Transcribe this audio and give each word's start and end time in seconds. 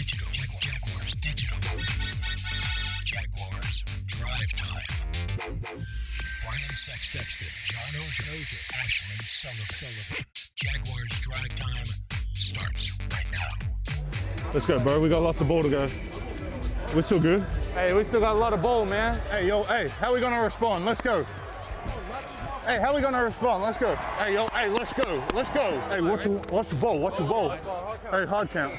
Digital. 0.00 0.28
Jaguars 0.32 1.14
Digital. 1.16 1.58
Jaguars 3.04 3.84
Drive 4.06 4.52
Time. 4.56 5.60
Brian 5.60 6.72
Sexton, 6.72 7.20
John 7.66 8.00
Oehser, 8.00 8.62
Ashlyn 8.80 9.20
Sullivan. 9.26 10.24
Jaguars 10.56 11.20
Drive 11.20 11.54
Time 11.54 11.84
starts 12.32 12.98
right 13.12 13.26
now. 13.34 14.50
Let's 14.54 14.66
go, 14.66 14.78
bro. 14.78 15.00
We 15.00 15.10
got 15.10 15.20
lots 15.20 15.42
of 15.42 15.48
ball 15.48 15.62
to 15.64 15.68
go. 15.68 15.86
We're 16.94 17.02
still 17.02 17.20
good. 17.20 17.44
Hey, 17.74 17.92
we 17.92 18.02
still 18.04 18.20
got 18.20 18.36
a 18.36 18.38
lot 18.38 18.54
of 18.54 18.62
ball, 18.62 18.86
man. 18.86 19.14
Hey, 19.30 19.48
yo, 19.48 19.62
hey, 19.64 19.88
how 20.00 20.14
we 20.14 20.20
gonna 20.20 20.42
respond? 20.42 20.86
Let's 20.86 21.02
go. 21.02 21.26
Hey, 22.64 22.80
how 22.80 22.94
we 22.94 23.02
gonna 23.02 23.22
respond? 23.22 23.64
Let's 23.64 23.76
go. 23.76 23.94
Hey, 24.16 24.32
yo, 24.32 24.48
hey, 24.54 24.70
let's 24.70 24.94
go. 24.94 25.22
Let's 25.34 25.50
go. 25.50 25.78
Hey, 25.90 26.00
what's 26.00 26.24
the, 26.24 26.30
what's 26.48 26.70
the 26.70 26.76
ball? 26.76 26.98
What's 26.98 27.18
the 27.18 27.24
ball? 27.24 27.50
Hey, 28.10 28.24
hard 28.24 28.48
count. 28.50 28.72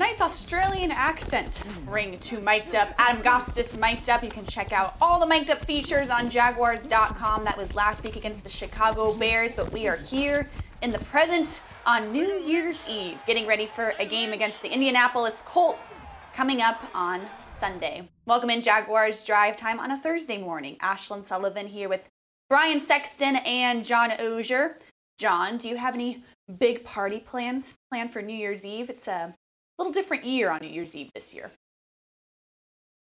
Nice 0.00 0.22
Australian 0.22 0.92
accent 0.92 1.62
ring 1.86 2.18
to 2.20 2.40
Mic'd 2.40 2.74
Up. 2.74 2.94
Adam 2.96 3.22
Gotsis 3.22 3.78
Mic'd 3.78 4.08
Up. 4.08 4.22
You 4.24 4.30
can 4.30 4.46
check 4.46 4.72
out 4.72 4.96
all 4.98 5.20
the 5.20 5.26
Mic'd 5.26 5.50
Up 5.50 5.62
features 5.66 6.08
on 6.08 6.30
Jaguars.com. 6.30 7.44
That 7.44 7.58
was 7.58 7.74
last 7.74 8.02
week 8.02 8.16
against 8.16 8.42
the 8.42 8.48
Chicago 8.48 9.14
Bears, 9.14 9.54
but 9.54 9.70
we 9.74 9.86
are 9.86 9.98
here 9.98 10.48
in 10.80 10.90
the 10.90 10.98
present 11.00 11.60
on 11.84 12.12
New 12.12 12.38
Year's 12.38 12.88
Eve, 12.88 13.18
getting 13.26 13.46
ready 13.46 13.66
for 13.66 13.92
a 13.98 14.06
game 14.06 14.32
against 14.32 14.62
the 14.62 14.70
Indianapolis 14.72 15.42
Colts 15.44 15.98
coming 16.32 16.62
up 16.62 16.82
on 16.94 17.20
Sunday. 17.58 18.08
Welcome 18.24 18.48
in 18.48 18.62
Jaguars 18.62 19.22
Drive 19.22 19.58
Time 19.58 19.78
on 19.78 19.90
a 19.90 19.98
Thursday 19.98 20.38
morning. 20.38 20.78
Ashlyn 20.80 21.26
Sullivan 21.26 21.66
here 21.66 21.90
with 21.90 22.08
Brian 22.48 22.80
Sexton 22.80 23.36
and 23.36 23.84
John 23.84 24.12
Oehser. 24.12 24.78
John, 25.18 25.58
do 25.58 25.68
you 25.68 25.76
have 25.76 25.92
any 25.92 26.24
big 26.58 26.84
party 26.84 27.18
plans 27.18 27.74
planned 27.90 28.14
for 28.14 28.22
New 28.22 28.32
Year's 28.32 28.64
Eve? 28.64 28.88
It's 28.88 29.06
a 29.06 29.34
little 29.80 29.92
different 29.92 30.24
year 30.24 30.50
on 30.50 30.60
New 30.60 30.68
Year's 30.68 30.94
Eve 30.94 31.10
this 31.14 31.34
year. 31.34 31.50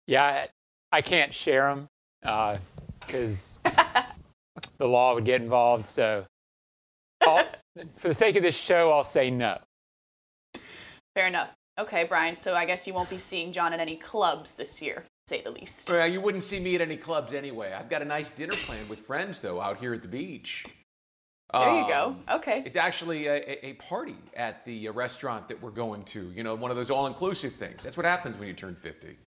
Yeah, 0.08 0.24
I, 0.24 0.48
I 0.92 1.02
can't 1.02 1.34
share 1.34 1.68
them 1.68 1.88
because 3.06 3.58
uh, 3.66 4.04
the 4.78 4.88
law 4.88 5.16
would 5.16 5.26
get 5.26 5.42
involved. 5.42 5.88
So, 5.88 6.26
I'll, 7.26 7.46
for 7.98 8.08
the 8.08 8.14
sake 8.14 8.36
of 8.36 8.44
this 8.44 8.58
show, 8.58 8.92
I'll 8.92 9.04
say 9.04 9.30
no. 9.32 9.58
Fair 11.16 11.28
enough. 11.28 11.50
Okay, 11.80 12.04
Brian. 12.04 12.36
So 12.36 12.54
I 12.54 12.66
guess 12.66 12.86
you 12.86 12.94
won't 12.94 13.10
be 13.10 13.18
seeing 13.18 13.52
John 13.52 13.74
at 13.74 13.80
any 13.80 13.96
clubs 13.96 14.54
this 14.54 14.82
year, 14.82 15.06
say 15.28 15.42
the 15.42 15.52
least. 15.52 15.90
Well, 15.90 16.08
you 16.08 16.22
wouldn't 16.22 16.44
see 16.44 16.60
me 16.60 16.76
at 16.76 16.82
any 16.82 16.98
clubs 16.98 17.34
anyway. 17.34 17.74
I've 17.74 17.90
got 17.90 18.02
a 18.02 18.06
nice 18.06 18.30
dinner 18.30 18.54
planned 18.66 18.90
with 18.90 19.00
friends, 19.00 19.40
though, 19.40 19.60
out 19.62 19.78
here 19.78 19.94
at 19.94 20.02
the 20.02 20.08
beach. 20.08 20.66
There 21.54 21.82
you 21.82 21.88
go. 21.88 22.16
Um, 22.28 22.38
Okay. 22.38 22.62
It's 22.66 22.76
actually 22.76 23.26
a, 23.28 23.36
a- 23.38 23.66
a 23.70 23.74
party 23.74 24.16
at 24.36 24.64
the 24.66 24.88
uh, 24.90 24.92
restaurant 24.94 25.48
that 25.48 25.60
we're 25.62 25.72
going 25.72 26.04
to. 26.06 26.32
You 26.36 26.44
know, 26.44 26.54
one 26.56 26.70
of 26.70 26.78
those 26.78 26.92
all-inclusive 26.92 27.54
things. 27.56 27.82
That's 27.84 27.98
what 27.98 28.06
happens 28.06 28.38
when 28.38 28.48
you 28.48 28.54
turn 28.54 28.76
50. 28.76 29.18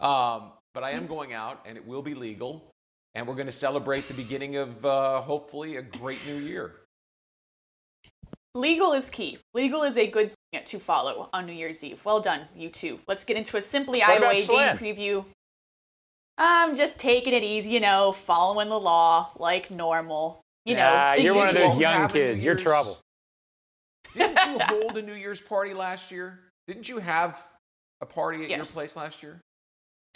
Um, 0.00 0.52
but 0.74 0.84
I 0.84 0.90
am 0.92 1.06
going 1.06 1.32
out, 1.32 1.60
and 1.66 1.76
it 1.76 1.84
will 1.86 2.02
be 2.02 2.14
legal, 2.14 2.70
and 3.14 3.26
we're 3.26 3.34
going 3.34 3.46
to 3.46 3.52
celebrate 3.52 4.06
the 4.08 4.14
beginning 4.14 4.56
of 4.56 4.84
uh, 4.84 5.20
hopefully 5.22 5.76
a 5.76 5.82
great 5.82 6.18
new 6.26 6.36
year. 6.36 6.74
Legal 8.54 8.92
is 8.92 9.10
key. 9.10 9.38
Legal 9.54 9.82
is 9.82 9.98
a 9.98 10.06
good 10.06 10.32
thing 10.52 10.62
to 10.64 10.78
follow 10.78 11.28
on 11.32 11.46
New 11.46 11.52
Year's 11.52 11.82
Eve. 11.84 12.00
Well 12.04 12.20
done, 12.20 12.42
you 12.56 12.68
two. 12.70 12.98
Let's 13.08 13.24
get 13.24 13.36
into 13.36 13.56
a 13.56 13.60
Simply 13.62 14.00
What 14.00 14.18
about 14.18 14.34
IOA 14.34 14.46
Schlen? 14.46 14.78
game 14.78 14.96
preview. 14.96 15.24
I'm 16.38 16.76
just 16.76 16.98
taking 17.00 17.32
it 17.34 17.42
easy, 17.42 17.70
you 17.70 17.80
know, 17.80 18.12
following 18.12 18.68
the 18.68 18.78
law 18.78 19.30
like 19.38 19.70
normal. 19.70 20.40
You 20.66 20.74
know, 20.74 20.82
Nah, 20.82 21.14
the 21.14 21.22
you're 21.22 21.34
one 21.34 21.48
of 21.48 21.54
those 21.54 21.78
young 21.78 21.92
Have 21.92 22.10
a 22.10 22.14
New 22.14 22.20
kids. 22.20 22.42
You're 22.44 22.56
trouble. 22.56 22.98
Didn't 24.14 24.38
you 24.46 24.58
hold 24.62 24.96
a 24.98 25.02
New 25.02 25.14
Year's 25.14 25.40
party 25.40 25.72
last 25.72 26.10
year? 26.10 26.40
Didn't 26.66 26.88
you 26.88 26.98
have 26.98 27.40
a 28.00 28.06
party 28.06 28.42
at 28.42 28.50
your 28.50 28.64
place 28.64 28.96
last 28.96 29.22
year? 29.22 29.40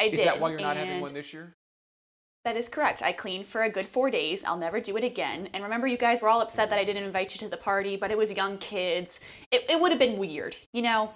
I 0.00 0.04
Is 0.04 0.18
did. 0.18 0.26
that 0.26 0.40
why 0.40 0.50
you're 0.50 0.60
not 0.60 0.76
having 0.76 1.00
one 1.00 1.14
this 1.14 1.32
year? 1.32 1.52
That 2.44 2.56
is 2.56 2.68
correct. 2.68 3.02
I 3.02 3.12
cleaned 3.12 3.46
for 3.46 3.62
a 3.64 3.70
good 3.70 3.84
four 3.84 4.10
days. 4.10 4.44
I'll 4.44 4.56
never 4.56 4.80
do 4.80 4.96
it 4.96 5.04
again. 5.04 5.48
And 5.52 5.62
remember, 5.62 5.86
you 5.86 5.98
guys 5.98 6.22
were 6.22 6.28
all 6.28 6.40
upset 6.40 6.70
that 6.70 6.78
I 6.78 6.84
didn't 6.84 7.04
invite 7.04 7.32
you 7.34 7.38
to 7.40 7.48
the 7.48 7.56
party, 7.56 7.96
but 7.96 8.10
it 8.10 8.18
was 8.18 8.32
young 8.32 8.58
kids. 8.58 9.20
It, 9.52 9.64
it 9.68 9.80
would 9.80 9.92
have 9.92 9.98
been 9.98 10.18
weird, 10.18 10.56
you 10.72 10.82
know? 10.82 11.12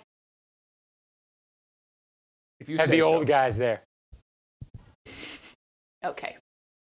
If 2.60 2.68
you 2.68 2.76
had 2.76 2.86
say 2.86 2.92
the 2.92 3.02
old 3.02 3.22
so. 3.22 3.24
guys 3.24 3.56
there. 3.56 3.82
Okay. 6.04 6.36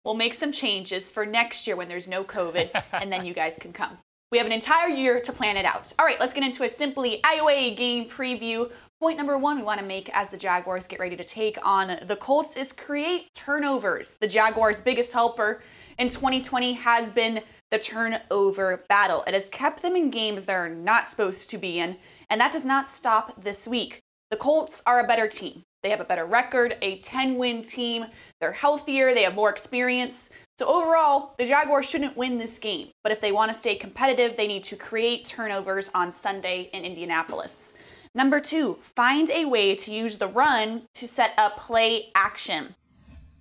We'll 0.06 0.16
make 0.16 0.34
some 0.34 0.52
changes 0.52 1.09
for 1.09 1.25
next 1.25 1.66
year 1.66 1.75
when 1.75 1.88
there's 1.88 2.08
no 2.08 2.24
COVID, 2.24 2.69
and 2.94 3.12
then 3.12 3.25
you 3.25 3.34
guys 3.34 3.58
can 3.59 3.74
come. 3.74 3.97
We 4.31 4.38
have 4.40 4.47
an 4.47 4.53
entire 4.53 4.90
year 4.90 5.22
to 5.22 5.31
plan 5.31 5.58
it 5.58 5.66
out. 5.66 5.94
All 6.00 6.06
right, 6.06 6.19
let's 6.19 6.34
get 6.34 6.44
into 6.44 6.64
a 6.64 6.69
simply 6.69 7.22
IOA 7.24 7.78
game 7.78 8.09
preview. 8.09 8.72
Point 9.00 9.18
number 9.18 9.38
one 9.38 9.58
we 9.58 9.63
want 9.63 9.80
to 9.80 9.86
make 9.86 10.09
as 10.16 10.28
the 10.30 10.38
Jaguars 10.38 10.88
get 10.88 11.00
ready 11.00 11.16
to 11.16 11.24
take 11.24 11.58
on 11.62 12.00
the 12.08 12.16
Colts 12.16 12.58
is 12.58 12.74
create 12.74 13.28
turnovers. 13.36 14.18
The 14.19 14.28
Jaguars' 14.28 14.81
biggest 14.81 15.13
helper 15.13 15.62
in 16.00 16.09
2020 16.09 16.74
has 16.74 17.12
been 17.12 17.44
the 17.69 17.78
turnover 17.78 18.84
battle. 18.90 19.24
It 19.28 19.36
has 19.36 19.50
kept 19.50 19.84
them 19.84 19.96
in 19.96 20.09
games 20.09 20.46
they're 20.46 20.68
not 20.68 21.09
supposed 21.09 21.52
to 21.52 21.58
be 21.59 21.80
in, 21.80 21.96
and 22.31 22.42
that 22.42 22.52
does 22.52 22.66
not 22.66 22.90
stop 22.90 23.40
this 23.42 23.68
week. 23.68 24.00
The 24.31 24.38
Colts 24.38 24.81
are 24.88 25.00
a 25.00 25.08
better 25.08 25.28
team. 25.28 25.62
They 25.84 25.90
have 25.90 26.00
a 26.00 26.06
better 26.06 26.26
record, 26.26 26.78
a 26.82 27.00
10 27.00 27.38
win 27.38 27.62
team. 27.62 28.06
They're 28.40 28.54
healthier, 28.54 29.14
they 29.14 29.24
have 29.24 29.36
more 29.36 29.50
experience. 29.50 30.30
So, 30.58 30.66
overall, 30.66 31.34
the 31.38 31.46
Jaguars 31.46 31.90
shouldn't 31.90 32.16
win 32.16 32.38
this 32.38 32.58
game. 32.58 32.90
But 33.04 33.12
if 33.12 33.20
they 33.20 33.34
want 33.34 33.52
to 33.52 33.58
stay 33.58 33.76
competitive, 33.76 34.38
they 34.38 34.48
need 34.48 34.64
to 34.66 34.78
create 34.78 35.26
turnovers 35.26 35.92
on 35.94 36.12
Sunday 36.12 36.70
in 36.74 36.86
Indianapolis. 36.86 37.74
Number 38.16 38.40
two, 38.40 38.78
find 38.96 39.30
a 39.32 39.46
way 39.46 39.76
to 39.76 39.92
use 39.92 40.18
the 40.18 40.28
run 40.28 40.84
to 40.94 41.08
set 41.08 41.34
up 41.38 41.58
play 41.58 42.12
action. 42.16 42.76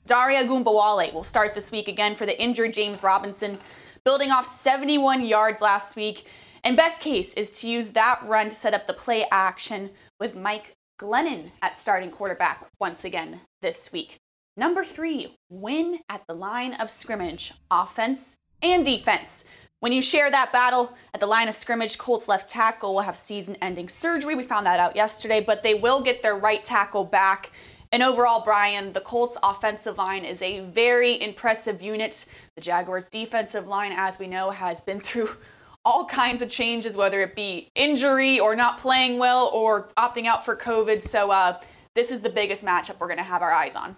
Dare 0.06 0.42
Ogunbowale 0.42 1.12
will 1.12 1.22
start 1.22 1.54
this 1.54 1.70
week 1.70 1.86
again 1.86 2.16
for 2.16 2.26
the 2.26 2.41
injured 2.42 2.72
James 2.72 3.02
Robinson, 3.02 3.56
building 4.04 4.31
off 4.31 4.47
71 4.47 5.25
yards 5.25 5.60
last 5.60 5.94
week. 5.94 6.26
And 6.64 6.76
best 6.76 7.00
case 7.00 7.34
is 7.34 7.60
to 7.60 7.69
use 7.69 7.92
that 7.92 8.20
run 8.25 8.48
to 8.48 8.54
set 8.54 8.75
up 8.75 8.86
the 8.86 8.94
play 8.94 9.26
action 9.31 9.91
with 10.19 10.34
Mike 10.34 10.76
Glennon 11.02 11.50
at 11.62 11.80
starting 11.80 12.12
quarterback 12.12 12.64
once 12.78 13.04
again 13.04 13.40
this 13.60 13.92
week. 13.92 14.20
Number 14.56 14.84
three, 14.84 15.34
win 15.50 15.98
at 16.08 16.22
the 16.28 16.34
line 16.34 16.74
of 16.74 16.90
scrimmage, 16.90 17.52
offense 17.72 18.36
and 18.62 18.84
defense. 18.84 19.44
When 19.80 19.90
you 19.90 20.00
share 20.00 20.30
that 20.30 20.52
battle 20.52 20.92
at 21.12 21.18
the 21.18 21.26
line 21.26 21.48
of 21.48 21.54
scrimmage, 21.54 21.98
Colts 21.98 22.28
left 22.28 22.48
tackle 22.48 22.94
will 22.94 23.00
have 23.00 23.16
season 23.16 23.56
ending 23.60 23.88
surgery. 23.88 24.36
We 24.36 24.44
found 24.44 24.64
that 24.66 24.78
out 24.78 24.94
yesterday, 24.94 25.40
but 25.40 25.64
they 25.64 25.74
will 25.74 26.04
get 26.04 26.22
their 26.22 26.36
right 26.36 26.62
tackle 26.62 27.04
back. 27.04 27.50
And 27.90 28.00
overall, 28.00 28.44
Brian, 28.44 28.92
the 28.92 29.00
Colts 29.00 29.36
offensive 29.42 29.98
line 29.98 30.24
is 30.24 30.40
a 30.40 30.60
very 30.60 31.20
impressive 31.20 31.82
unit. 31.82 32.26
The 32.54 32.62
Jaguars 32.62 33.08
defensive 33.08 33.66
line, 33.66 33.90
as 33.90 34.20
we 34.20 34.28
know, 34.28 34.50
has 34.50 34.80
been 34.80 35.00
through 35.00 35.30
all 35.84 36.04
kinds 36.06 36.43
of 36.43 36.48
changes, 36.48 36.97
whether 36.97 37.20
it 37.20 37.34
be 37.34 37.69
injury 37.75 38.38
or 38.38 38.54
not 38.54 38.78
playing 38.78 39.19
well 39.19 39.50
or 39.53 39.88
opting 39.97 40.26
out 40.26 40.44
for 40.44 40.56
COVID. 40.56 41.03
So 41.03 41.31
uh, 41.31 41.60
this 41.94 42.10
is 42.10 42.20
the 42.20 42.31
biggest 42.31 42.65
matchup 42.65 43.00
we're 43.00 43.09
going 43.09 43.19
to 43.19 43.25
have 43.25 43.43
our 43.43 43.53
eyes 43.53 43.75
on. 43.75 43.97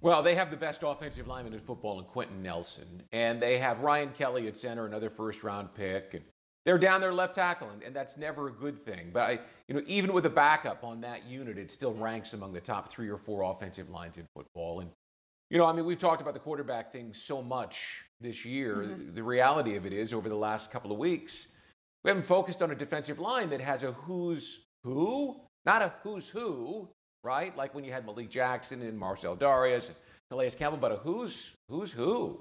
Well, 0.00 0.22
they 0.22 0.34
have 0.34 0.50
the 0.50 0.56
best 0.56 0.82
offensive 0.84 1.28
lineman 1.28 1.52
in 1.52 1.60
football 1.60 2.00
in 2.00 2.04
Quenton 2.06 2.42
Nelson, 2.42 3.02
and 3.12 3.40
they 3.40 3.56
have 3.58 3.80
Ryan 3.80 4.10
Kelly 4.10 4.48
at 4.48 4.56
center, 4.56 4.84
another 4.84 5.08
first-round 5.08 5.72
pick, 5.74 6.14
and 6.14 6.24
they're 6.64 6.78
down 6.78 7.00
their 7.00 7.12
left 7.12 7.36
tackle, 7.36 7.70
and, 7.70 7.82
and 7.84 7.94
that's 7.94 8.16
never 8.16 8.48
a 8.48 8.52
good 8.52 8.84
thing. 8.84 9.10
But 9.12 9.20
I, 9.22 9.38
you 9.68 9.76
know, 9.76 9.82
even 9.86 10.12
with 10.12 10.26
a 10.26 10.30
backup 10.30 10.82
on 10.82 11.00
that 11.02 11.24
unit, 11.26 11.56
it 11.56 11.70
still 11.70 11.94
ranks 11.94 12.32
among 12.32 12.52
the 12.52 12.60
top 12.60 12.88
three 12.88 13.08
or 13.08 13.16
four 13.16 13.42
offensive 13.42 13.90
lines 13.90 14.18
in 14.18 14.26
football. 14.34 14.80
And 14.80 14.90
you 15.50 15.58
know, 15.58 15.66
I 15.66 15.72
mean, 15.72 15.84
we've 15.84 15.98
talked 15.98 16.22
about 16.22 16.34
the 16.34 16.40
quarterback 16.40 16.90
thing 16.90 17.12
so 17.12 17.42
much 17.42 18.06
this 18.22 18.44
year. 18.44 18.96
The 19.14 19.22
reality 19.22 19.76
of 19.76 19.86
it 19.86 19.92
is, 19.92 20.12
over 20.12 20.28
the 20.28 20.34
last 20.36 20.70
couple 20.70 20.92
of 20.92 20.98
weeks, 20.98 21.54
we 22.04 22.10
haven't 22.10 22.24
focused 22.24 22.62
on 22.62 22.70
a 22.70 22.74
defensive 22.74 23.18
line 23.18 23.50
that 23.50 23.60
has 23.60 23.82
a 23.82 23.92
who's 23.92 24.66
who, 24.84 25.40
not 25.64 25.82
a 25.82 25.92
who's 26.02 26.28
who, 26.28 26.88
right? 27.22 27.56
Like 27.56 27.74
when 27.74 27.84
you 27.84 27.92
had 27.92 28.04
Malik 28.04 28.30
Jackson 28.30 28.82
and 28.82 28.98
Marcell 28.98 29.36
Dareus 29.36 29.88
and 29.88 29.96
Calais 30.30 30.50
Campbell, 30.50 30.78
but 30.78 30.92
a 30.92 30.96
who's 30.96 31.50
who's 31.68 31.92
who, 31.92 32.40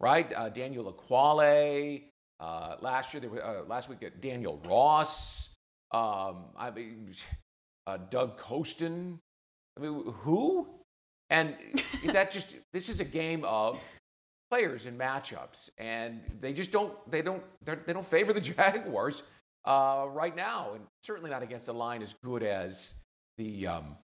right? 0.00 0.30
Uh, 0.34 0.48
Daniel 0.48 0.92
Ekuale. 0.92 2.02
Uh, 2.40 2.76
last 2.80 3.12
year, 3.12 3.20
there 3.20 3.30
were, 3.30 3.44
uh, 3.44 3.64
last 3.64 3.88
week, 3.88 3.98
uh, 4.04 4.10
Daniel 4.20 4.60
Ross. 4.68 5.50
Um, 5.90 6.44
I 6.56 6.70
mean, 6.70 7.12
uh, 7.86 7.96
Doug 8.10 8.36
Costin. 8.36 9.18
I 9.76 9.80
mean, 9.80 10.04
who? 10.06 10.68
And 11.30 11.56
that 12.06 12.30
just 12.30 12.56
this 12.72 12.88
is 12.88 13.00
a 13.00 13.04
game 13.04 13.44
of 13.44 13.80
players 14.50 14.86
and 14.86 14.98
matchups, 14.98 15.70
and 15.78 16.20
they 16.40 16.52
just 16.52 16.72
don't 16.72 16.94
they 17.10 17.22
don't 17.22 17.42
they 17.64 17.92
don't 17.92 18.06
favor 18.06 18.32
the 18.32 18.40
Jaguars 18.52 19.22
uh, 19.64 20.06
right 20.10 20.34
now, 20.34 20.72
and 20.74 20.84
certainly 21.02 21.30
not 21.30 21.42
against 21.42 21.68
a 21.68 21.72
line 21.72 22.02
as 22.02 22.14
good 22.24 22.42
as 22.42 22.94
the 23.36 23.66
um, 23.66 23.96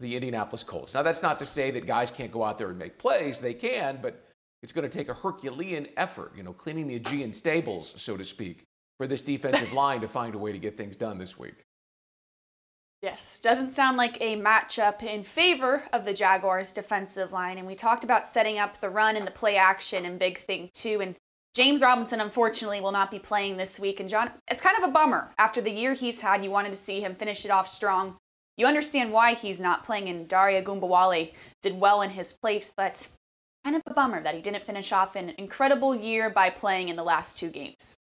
the 0.00 0.14
Indianapolis 0.14 0.62
Colts. 0.62 0.94
Now, 0.94 1.02
that's 1.02 1.22
not 1.22 1.38
to 1.38 1.44
say 1.44 1.70
that 1.70 1.86
guys 1.86 2.10
can't 2.10 2.30
go 2.30 2.44
out 2.44 2.58
there 2.58 2.70
and 2.70 2.78
make 2.78 2.98
plays; 2.98 3.40
they 3.40 3.54
can, 3.54 3.98
but 4.02 4.22
it's 4.62 4.72
going 4.72 4.88
to 4.88 4.94
take 4.94 5.08
a 5.08 5.14
Herculean 5.14 5.88
effort, 5.96 6.32
you 6.36 6.42
know, 6.42 6.52
cleaning 6.52 6.86
the 6.86 6.96
Aegean 6.96 7.32
stables, 7.32 7.94
so 7.96 8.16
to 8.16 8.24
speak, 8.24 8.64
for 8.98 9.06
this 9.06 9.20
defensive 9.20 9.72
line 9.74 10.00
to 10.00 10.08
find 10.08 10.34
a 10.34 10.38
way 10.38 10.52
to 10.52 10.58
get 10.58 10.76
things 10.76 10.96
done 10.96 11.18
this 11.18 11.38
week. 11.38 11.65
Yes, 13.06 13.38
doesn't 13.38 13.70
sound 13.70 13.96
like 13.96 14.20
a 14.20 14.34
matchup 14.34 15.00
in 15.04 15.22
favor 15.22 15.84
of 15.92 16.04
the 16.04 16.12
Jaguars' 16.12 16.72
defensive 16.72 17.32
line. 17.32 17.56
And 17.56 17.64
we 17.64 17.76
talked 17.76 18.02
about 18.02 18.26
setting 18.26 18.58
up 18.58 18.80
the 18.80 18.90
run 18.90 19.14
and 19.14 19.24
the 19.24 19.30
play 19.30 19.56
action 19.56 20.04
and 20.04 20.18
big 20.18 20.38
thing 20.38 20.70
too. 20.72 21.00
And 21.00 21.14
James 21.54 21.82
Robinson, 21.82 22.20
unfortunately, 22.20 22.80
will 22.80 22.90
not 22.90 23.12
be 23.12 23.20
playing 23.20 23.58
this 23.58 23.78
week. 23.78 24.00
And 24.00 24.08
John, 24.08 24.32
it's 24.50 24.60
kind 24.60 24.76
of 24.76 24.88
a 24.88 24.92
bummer. 24.92 25.30
After 25.38 25.60
the 25.60 25.70
year 25.70 25.94
he's 25.94 26.20
had, 26.20 26.42
you 26.42 26.50
wanted 26.50 26.70
to 26.70 26.78
see 26.78 27.00
him 27.00 27.14
finish 27.14 27.44
it 27.44 27.52
off 27.52 27.68
strong. 27.68 28.16
You 28.56 28.66
understand 28.66 29.12
why 29.12 29.34
he's 29.34 29.60
not 29.60 29.84
playing, 29.84 30.08
and 30.08 30.26
Dare 30.26 30.60
Ogunbowale 30.60 31.30
did 31.62 31.78
well 31.78 32.02
in 32.02 32.10
his 32.10 32.32
place, 32.32 32.74
but 32.76 33.06
kind 33.62 33.76
of 33.76 33.82
a 33.86 33.94
bummer 33.94 34.20
that 34.20 34.34
he 34.34 34.40
didn't 34.40 34.66
finish 34.66 34.90
off 34.90 35.14
an 35.14 35.32
incredible 35.38 35.94
year 35.94 36.28
by 36.28 36.50
playing 36.50 36.88
in 36.88 36.96
the 36.96 37.04
last 37.04 37.38
two 37.38 37.50
games. 37.50 37.94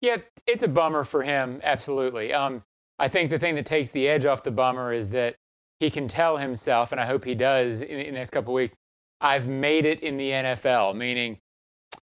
Yeah, 0.00 0.16
it's 0.48 0.64
a 0.64 0.68
bummer 0.68 1.04
for 1.04 1.22
him, 1.22 1.60
absolutely. 1.62 2.32
Um, 2.32 2.64
I 3.02 3.08
think 3.08 3.30
the 3.30 3.38
thing 3.38 3.56
that 3.56 3.66
takes 3.66 3.90
the 3.90 4.08
edge 4.08 4.26
off 4.26 4.44
the 4.44 4.52
bummer 4.52 4.92
is 4.92 5.10
that 5.10 5.34
he 5.80 5.90
can 5.90 6.06
tell 6.06 6.36
himself, 6.36 6.92
and 6.92 7.00
I 7.00 7.04
hope 7.04 7.24
he 7.24 7.34
does 7.34 7.80
in, 7.80 7.98
the 7.98 8.12
next 8.12 8.30
couple 8.30 8.54
weeks, 8.54 8.76
I've 9.20 9.48
made 9.48 9.86
it 9.86 10.04
in 10.04 10.16
the 10.16 10.30
NFL, 10.30 10.94
meaning 10.94 11.36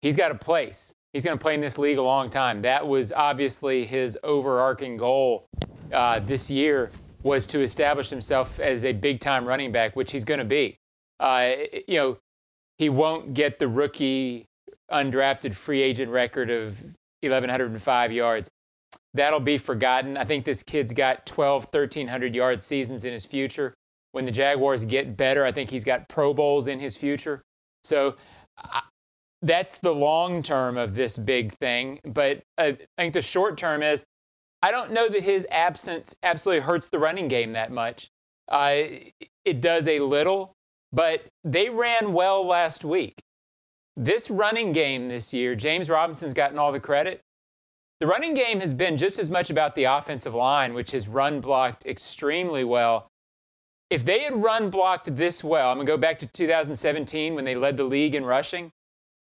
he's 0.02 0.14
got 0.14 0.30
a 0.30 0.36
place. 0.36 0.94
He's 1.12 1.24
going 1.24 1.36
to 1.36 1.42
play 1.42 1.54
in 1.54 1.60
this 1.60 1.78
league 1.78 1.98
a 1.98 2.02
long 2.02 2.30
time. 2.30 2.62
That 2.62 2.86
was 2.86 3.10
obviously 3.10 3.84
his 3.84 4.16
overarching 4.22 4.96
goal 4.96 5.46
uh, 5.92 6.20
this 6.20 6.48
year 6.48 6.92
was 7.24 7.44
to 7.46 7.60
establish 7.60 8.08
himself 8.08 8.60
as 8.60 8.84
a 8.84 8.92
big-time 8.92 9.44
running 9.44 9.72
back, 9.72 9.96
which 9.96 10.12
he's 10.12 10.24
going 10.24 10.38
to 10.38 10.44
be. 10.44 10.78
Uh, 11.18 11.54
you 11.88 11.98
know, 11.98 12.18
he 12.78 12.88
won't 12.88 13.34
get 13.34 13.58
the 13.58 13.66
rookie 13.66 14.46
undrafted 14.92 15.56
free 15.56 15.82
agent 15.82 16.12
record 16.12 16.50
of 16.50 16.80
1,105 17.22 18.12
yards 18.12 18.48
that'll 19.14 19.40
be 19.40 19.58
forgotten. 19.58 20.16
I 20.16 20.24
think 20.24 20.44
this 20.44 20.62
kid's 20.62 20.92
got 20.92 21.24
12, 21.26 21.64
1,300 21.64 22.34
yard 22.34 22.60
seasons 22.60 23.04
in 23.04 23.12
his 23.12 23.24
future. 23.24 23.74
When 24.12 24.24
the 24.24 24.32
Jaguars 24.32 24.84
get 24.84 25.16
better, 25.16 25.44
I 25.44 25.52
think 25.52 25.70
he's 25.70 25.84
got 25.84 26.08
Pro 26.08 26.34
Bowls 26.34 26.66
in 26.66 26.78
his 26.78 26.96
future. 26.96 27.42
So 27.82 28.16
I, 28.58 28.82
that's 29.42 29.78
the 29.78 29.94
long 29.94 30.42
term 30.42 30.76
of 30.76 30.94
this 30.94 31.16
big 31.16 31.52
thing. 31.54 32.00
But 32.04 32.42
I 32.58 32.76
think 32.98 33.12
the 33.12 33.22
short 33.22 33.56
term 33.56 33.82
is 33.82 34.04
I 34.62 34.70
don't 34.70 34.92
know 34.92 35.08
that 35.08 35.22
his 35.22 35.46
absence 35.50 36.16
absolutely 36.22 36.62
hurts 36.62 36.88
the 36.88 36.98
running 36.98 37.28
game 37.28 37.52
that 37.52 37.70
much. 37.70 38.08
Uh, 38.48 38.76
it 39.44 39.60
does 39.60 39.86
a 39.86 40.00
little, 40.00 40.54
but 40.92 41.22
they 41.44 41.68
ran 41.68 42.12
well 42.12 42.46
last 42.46 42.84
week. 42.84 43.14
This 43.96 44.30
running 44.30 44.72
game 44.72 45.08
this 45.08 45.34
year, 45.34 45.54
James 45.54 45.90
Robinson's 45.90 46.32
gotten 46.32 46.58
all 46.58 46.72
the 46.72 46.80
credit. 46.80 47.20
The 48.04 48.10
running 48.10 48.34
game 48.34 48.60
has 48.60 48.74
been 48.74 48.98
just 48.98 49.18
as 49.18 49.30
much 49.30 49.48
about 49.48 49.74
the 49.74 49.84
offensive 49.84 50.34
line, 50.34 50.74
which 50.74 50.90
has 50.90 51.08
run 51.08 51.40
blocked 51.40 51.86
extremely 51.86 52.62
well. 52.62 53.08
If 53.88 54.04
they 54.04 54.20
had 54.20 54.42
run 54.42 54.68
blocked 54.68 55.16
this 55.16 55.42
well, 55.42 55.70
I'm 55.70 55.78
going 55.78 55.86
to 55.86 55.92
go 55.92 55.96
back 55.96 56.18
to 56.18 56.26
2017 56.26 57.34
when 57.34 57.46
they 57.46 57.54
led 57.54 57.78
the 57.78 57.84
league 57.84 58.14
in 58.14 58.26
rushing. 58.26 58.70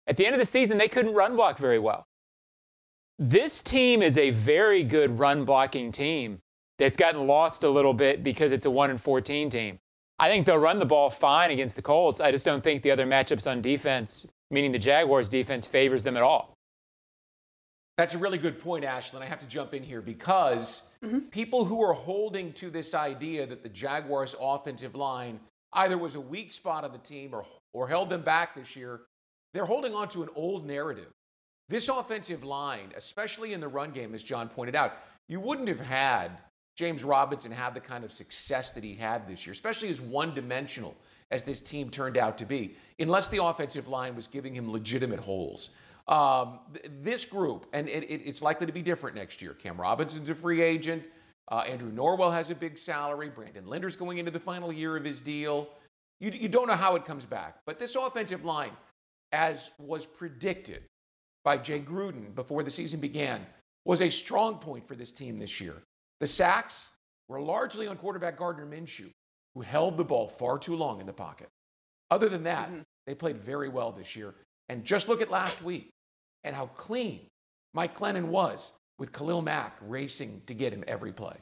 At 0.05 0.15
the 0.15 0.27
end 0.27 0.35
of 0.35 0.39
the 0.39 0.45
season, 0.45 0.77
they 0.77 0.87
couldn't 0.87 1.15
run 1.15 1.35
block 1.35 1.57
very 1.57 1.79
well. 1.79 2.05
This 3.17 3.61
team 3.61 4.03
is 4.03 4.15
a 4.15 4.29
very 4.29 4.83
good 4.83 5.17
run 5.17 5.43
blocking 5.43 5.91
team 5.91 6.37
that's 6.77 6.97
gotten 6.97 7.25
lost 7.25 7.63
a 7.63 7.69
little 7.71 7.95
bit 7.95 8.23
because 8.23 8.51
it's 8.51 8.67
a 8.67 8.69
1 8.69 8.91
and 8.91 9.01
14 9.01 9.49
team. 9.49 9.79
I 10.19 10.29
think 10.29 10.45
they'll 10.45 10.59
run 10.59 10.77
the 10.77 10.85
ball 10.85 11.09
fine 11.09 11.49
against 11.49 11.77
the 11.77 11.81
Colts. 11.81 12.21
I 12.21 12.29
just 12.29 12.45
don't 12.45 12.61
think 12.61 12.83
the 12.83 12.91
other 12.91 13.07
matchups 13.07 13.49
on 13.49 13.59
defense, 13.59 14.27
meaning 14.51 14.71
the 14.71 14.77
Jaguars 14.77 15.29
defense, 15.29 15.65
favors 15.65 16.03
them 16.03 16.15
at 16.15 16.21
all. 16.21 16.56
That's 17.97 18.13
a 18.13 18.17
really 18.19 18.37
good 18.37 18.59
point, 18.59 18.85
Ashlyn. 18.85 19.23
I 19.23 19.25
have 19.25 19.39
to 19.39 19.47
jump 19.47 19.73
in 19.73 19.81
here 19.81 20.01
because 20.01 20.83
mm-hmm. 21.03 21.19
people 21.29 21.65
who 21.65 21.81
are 21.83 21.93
holding 21.93 22.53
to 22.53 22.69
this 22.69 22.93
idea 22.93 23.47
that 23.47 23.63
the 23.63 23.69
Jaguars' 23.69 24.35
offensive 24.39 24.93
line 24.93 25.39
either 25.73 25.97
was 25.97 26.13
a 26.13 26.21
weak 26.21 26.51
spot 26.51 26.83
of 26.83 26.91
the 26.91 26.99
team 26.99 27.33
or, 27.33 27.43
or 27.73 27.87
held 27.87 28.09
them 28.09 28.21
back 28.21 28.55
this 28.55 28.75
year, 28.75 29.01
they're 29.53 29.65
holding 29.65 29.95
on 29.95 30.07
to 30.09 30.21
an 30.21 30.29
old 30.35 30.65
narrative. 30.65 31.11
This 31.69 31.89
offensive 31.89 32.43
line, 32.43 32.93
especially 32.95 33.53
in 33.53 33.59
the 33.59 33.67
run 33.67 33.91
game, 33.91 34.13
as 34.13 34.21
John 34.21 34.47
pointed 34.47 34.75
out, 34.75 34.93
you 35.27 35.39
wouldn't 35.39 35.67
have 35.67 35.79
had 35.79 36.37
James 36.77 37.03
Robinson 37.03 37.51
have 37.51 37.73
the 37.73 37.79
kind 37.79 38.03
of 38.03 38.11
success 38.11 38.69
that 38.71 38.83
he 38.83 38.93
had 38.93 39.27
this 39.27 39.45
year, 39.45 39.51
especially 39.51 39.89
as 39.89 39.99
one 39.99 40.35
dimensional 40.35 40.95
as 41.31 41.41
this 41.41 41.59
team 41.59 41.89
turned 41.89 42.17
out 42.17 42.37
to 42.37 42.45
be, 42.45 42.75
unless 42.99 43.27
the 43.27 43.43
offensive 43.43 43.87
line 43.87 44.15
was 44.15 44.27
giving 44.27 44.53
him 44.53 44.71
legitimate 44.71 45.19
holes. 45.19 45.71
Um, 46.07 46.59
th- 46.73 46.85
this 47.01 47.25
group, 47.25 47.65
and 47.73 47.89
it, 47.89 48.03
it, 48.03 48.21
it's 48.23 48.41
likely 48.41 48.65
to 48.65 48.71
be 48.71 48.81
different 48.81 49.15
next 49.15 49.41
year. 49.41 49.53
Cam 49.53 49.79
Robinson's 49.79 50.29
a 50.29 50.35
free 50.35 50.61
agent. 50.61 51.03
Uh, 51.51 51.63
Andrew 51.67 51.91
Norwell 51.91 52.31
has 52.31 52.49
a 52.49 52.55
big 52.55 52.77
salary. 52.77 53.29
Brandon 53.29 53.65
Linder's 53.65 53.95
going 53.95 54.17
into 54.17 54.31
the 54.31 54.39
final 54.39 54.71
year 54.71 54.95
of 54.95 55.03
his 55.03 55.19
deal. 55.19 55.69
You, 56.19 56.31
you 56.31 56.47
don't 56.47 56.67
know 56.67 56.73
how 56.73 56.95
it 56.95 57.05
comes 57.05 57.25
back. 57.25 57.57
But 57.65 57.77
this 57.77 57.95
offensive 57.95 58.45
line, 58.45 58.71
as 59.31 59.71
was 59.77 60.05
predicted 60.05 60.83
by 61.43 61.57
Jay 61.57 61.79
Gruden 61.79 62.33
before 62.35 62.63
the 62.63 62.71
season 62.71 62.99
began, 62.99 63.45
was 63.85 64.01
a 64.01 64.09
strong 64.09 64.59
point 64.59 64.87
for 64.87 64.95
this 64.95 65.11
team 65.11 65.37
this 65.37 65.61
year. 65.61 65.75
The 66.19 66.27
sacks 66.27 66.91
were 67.29 67.41
largely 67.41 67.87
on 67.87 67.97
quarterback 67.97 68.37
Gardner 68.37 68.65
Minshew, 68.65 69.11
who 69.55 69.61
held 69.61 69.97
the 69.97 70.03
ball 70.03 70.27
far 70.27 70.57
too 70.57 70.75
long 70.75 70.99
in 70.99 71.05
the 71.05 71.13
pocket. 71.13 71.49
Other 72.11 72.29
than 72.29 72.43
that, 72.43 72.69
mm-hmm. 72.69 72.81
they 73.05 73.13
played 73.13 73.37
very 73.37 73.69
well 73.69 73.91
this 73.91 74.15
year. 74.15 74.35
And 74.69 74.83
just 74.83 75.07
look 75.07 75.21
at 75.21 75.31
last 75.31 75.61
week 75.61 75.89
and 76.43 76.55
how 76.55 76.67
clean 76.67 77.21
Mike 77.73 77.97
Glennon 77.97 78.25
was 78.25 78.71
with 78.99 79.11
Khalil 79.11 79.41
Mack 79.41 79.77
racing 79.81 80.41
to 80.47 80.53
get 80.53 80.73
him 80.73 80.83
every 80.87 81.11
play. 81.11 81.35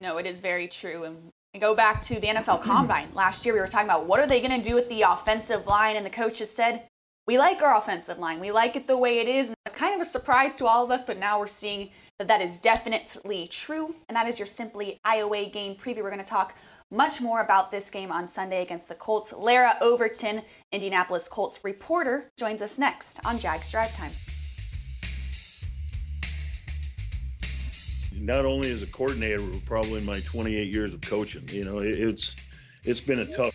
No, 0.00 0.18
it 0.18 0.26
is 0.26 0.40
very 0.40 0.68
true. 0.68 1.04
And 1.04 1.32
go 1.60 1.74
back 1.74 2.02
to 2.04 2.20
the 2.20 2.26
NFL 2.26 2.62
Combine. 2.62 3.08
Last 3.14 3.44
year, 3.44 3.54
we 3.54 3.60
were 3.60 3.66
talking 3.66 3.88
about 3.88 4.06
what 4.06 4.20
are 4.20 4.26
they 4.26 4.40
going 4.40 4.60
to 4.60 4.68
do 4.68 4.74
with 4.74 4.88
the 4.88 5.02
offensive 5.02 5.66
line, 5.66 5.96
and 5.96 6.04
the 6.04 6.10
coaches 6.10 6.50
said, 6.50 6.88
we 7.26 7.38
like 7.38 7.62
our 7.62 7.76
offensive 7.76 8.18
line. 8.18 8.38
We 8.38 8.52
like 8.52 8.76
it 8.76 8.86
the 8.86 8.98
way 8.98 9.18
it 9.18 9.28
is. 9.28 9.46
And 9.46 9.56
it's 9.64 9.74
kind 9.74 9.94
of 9.94 10.00
a 10.00 10.04
surprise 10.04 10.56
to 10.56 10.66
all 10.66 10.84
of 10.84 10.90
us, 10.90 11.04
but 11.04 11.18
now 11.18 11.38
we're 11.38 11.46
seeing 11.46 11.90
that 12.18 12.28
that 12.28 12.42
is 12.42 12.58
definitely 12.58 13.48
true. 13.48 13.94
And 14.08 14.16
that 14.16 14.28
is 14.28 14.38
your 14.38 14.46
Simply 14.46 14.98
IOA 15.06 15.50
game 15.52 15.74
preview. 15.74 16.02
We're 16.02 16.10
going 16.10 16.18
to 16.18 16.24
talk 16.24 16.54
much 16.90 17.20
more 17.20 17.40
about 17.40 17.70
this 17.70 17.90
game 17.90 18.12
on 18.12 18.26
Sunday 18.26 18.62
against 18.62 18.88
the 18.88 18.94
Colts. 18.94 19.32
Larra 19.32 19.76
Overton, 19.80 20.42
Indianapolis 20.72 21.28
Colts 21.28 21.64
reporter, 21.64 22.30
joins 22.36 22.62
us 22.62 22.78
next 22.78 23.24
on 23.24 23.38
Jags 23.38 23.70
Drive 23.70 23.94
Time. 23.96 24.12
Not 28.16 28.44
only 28.44 28.70
as 28.70 28.82
a 28.82 28.86
coordinator, 28.86 29.40
but 29.40 29.64
probably 29.64 29.98
in 29.98 30.04
my 30.04 30.20
28 30.20 30.72
years 30.72 30.94
of 30.94 31.00
coaching, 31.00 31.48
you 31.48 31.64
know, 31.64 31.78
it's 31.78 32.36
it's 32.84 33.00
been 33.00 33.20
a 33.20 33.36
tough 33.36 33.54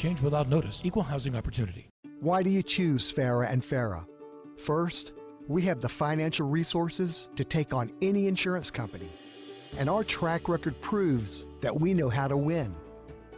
change 0.00 0.20
without 0.22 0.48
notice. 0.48 0.80
Equal 0.82 1.02
housing 1.02 1.36
opportunity. 1.36 1.88
Why 2.20 2.42
do 2.42 2.50
you 2.50 2.62
choose 2.62 3.12
Farah 3.12 3.50
and 3.50 3.62
Farah? 3.62 4.06
First, 4.56 5.12
We 5.50 5.62
have 5.62 5.80
the 5.80 5.88
financial 5.88 6.46
resources 6.48 7.28
to 7.34 7.42
take 7.42 7.74
on 7.74 7.90
any 8.00 8.28
insurance 8.28 8.70
company. 8.70 9.10
And 9.78 9.90
our 9.90 10.04
track 10.04 10.48
record 10.48 10.80
proves 10.80 11.44
that 11.60 11.80
we 11.80 11.92
know 11.92 12.08
how 12.08 12.28
to 12.28 12.36
win. 12.36 12.72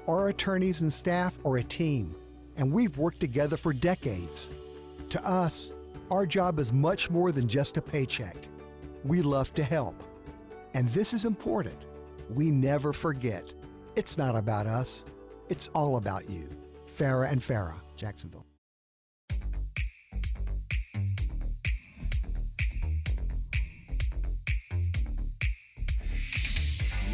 Our 0.06 0.28
attorneys 0.28 0.82
and 0.82 0.92
staff 0.92 1.38
are 1.46 1.56
a 1.56 1.64
team, 1.64 2.14
and 2.58 2.70
we've 2.70 2.98
worked 2.98 3.20
together 3.20 3.56
for 3.56 3.72
decades. 3.72 4.50
To 5.08 5.24
us, 5.26 5.72
our 6.10 6.26
job 6.26 6.58
is 6.58 6.70
much 6.70 7.08
more 7.08 7.32
than 7.32 7.48
just 7.48 7.78
a 7.78 7.82
paycheck. 7.82 8.36
We 9.04 9.22
love 9.22 9.54
to 9.54 9.64
help. 9.64 10.02
And 10.74 10.86
this 10.90 11.14
is 11.14 11.24
important. 11.24 11.86
We 12.28 12.50
never 12.50 12.92
forget. 12.92 13.50
It's 13.96 14.18
not 14.18 14.36
about 14.36 14.66
us, 14.66 15.02
it's 15.48 15.68
all 15.68 15.96
about 15.96 16.28
you. 16.28 16.48
Farah 16.98 17.30
and 17.30 17.40
Farah, 17.40 17.80
Jacksonville. 17.96 18.46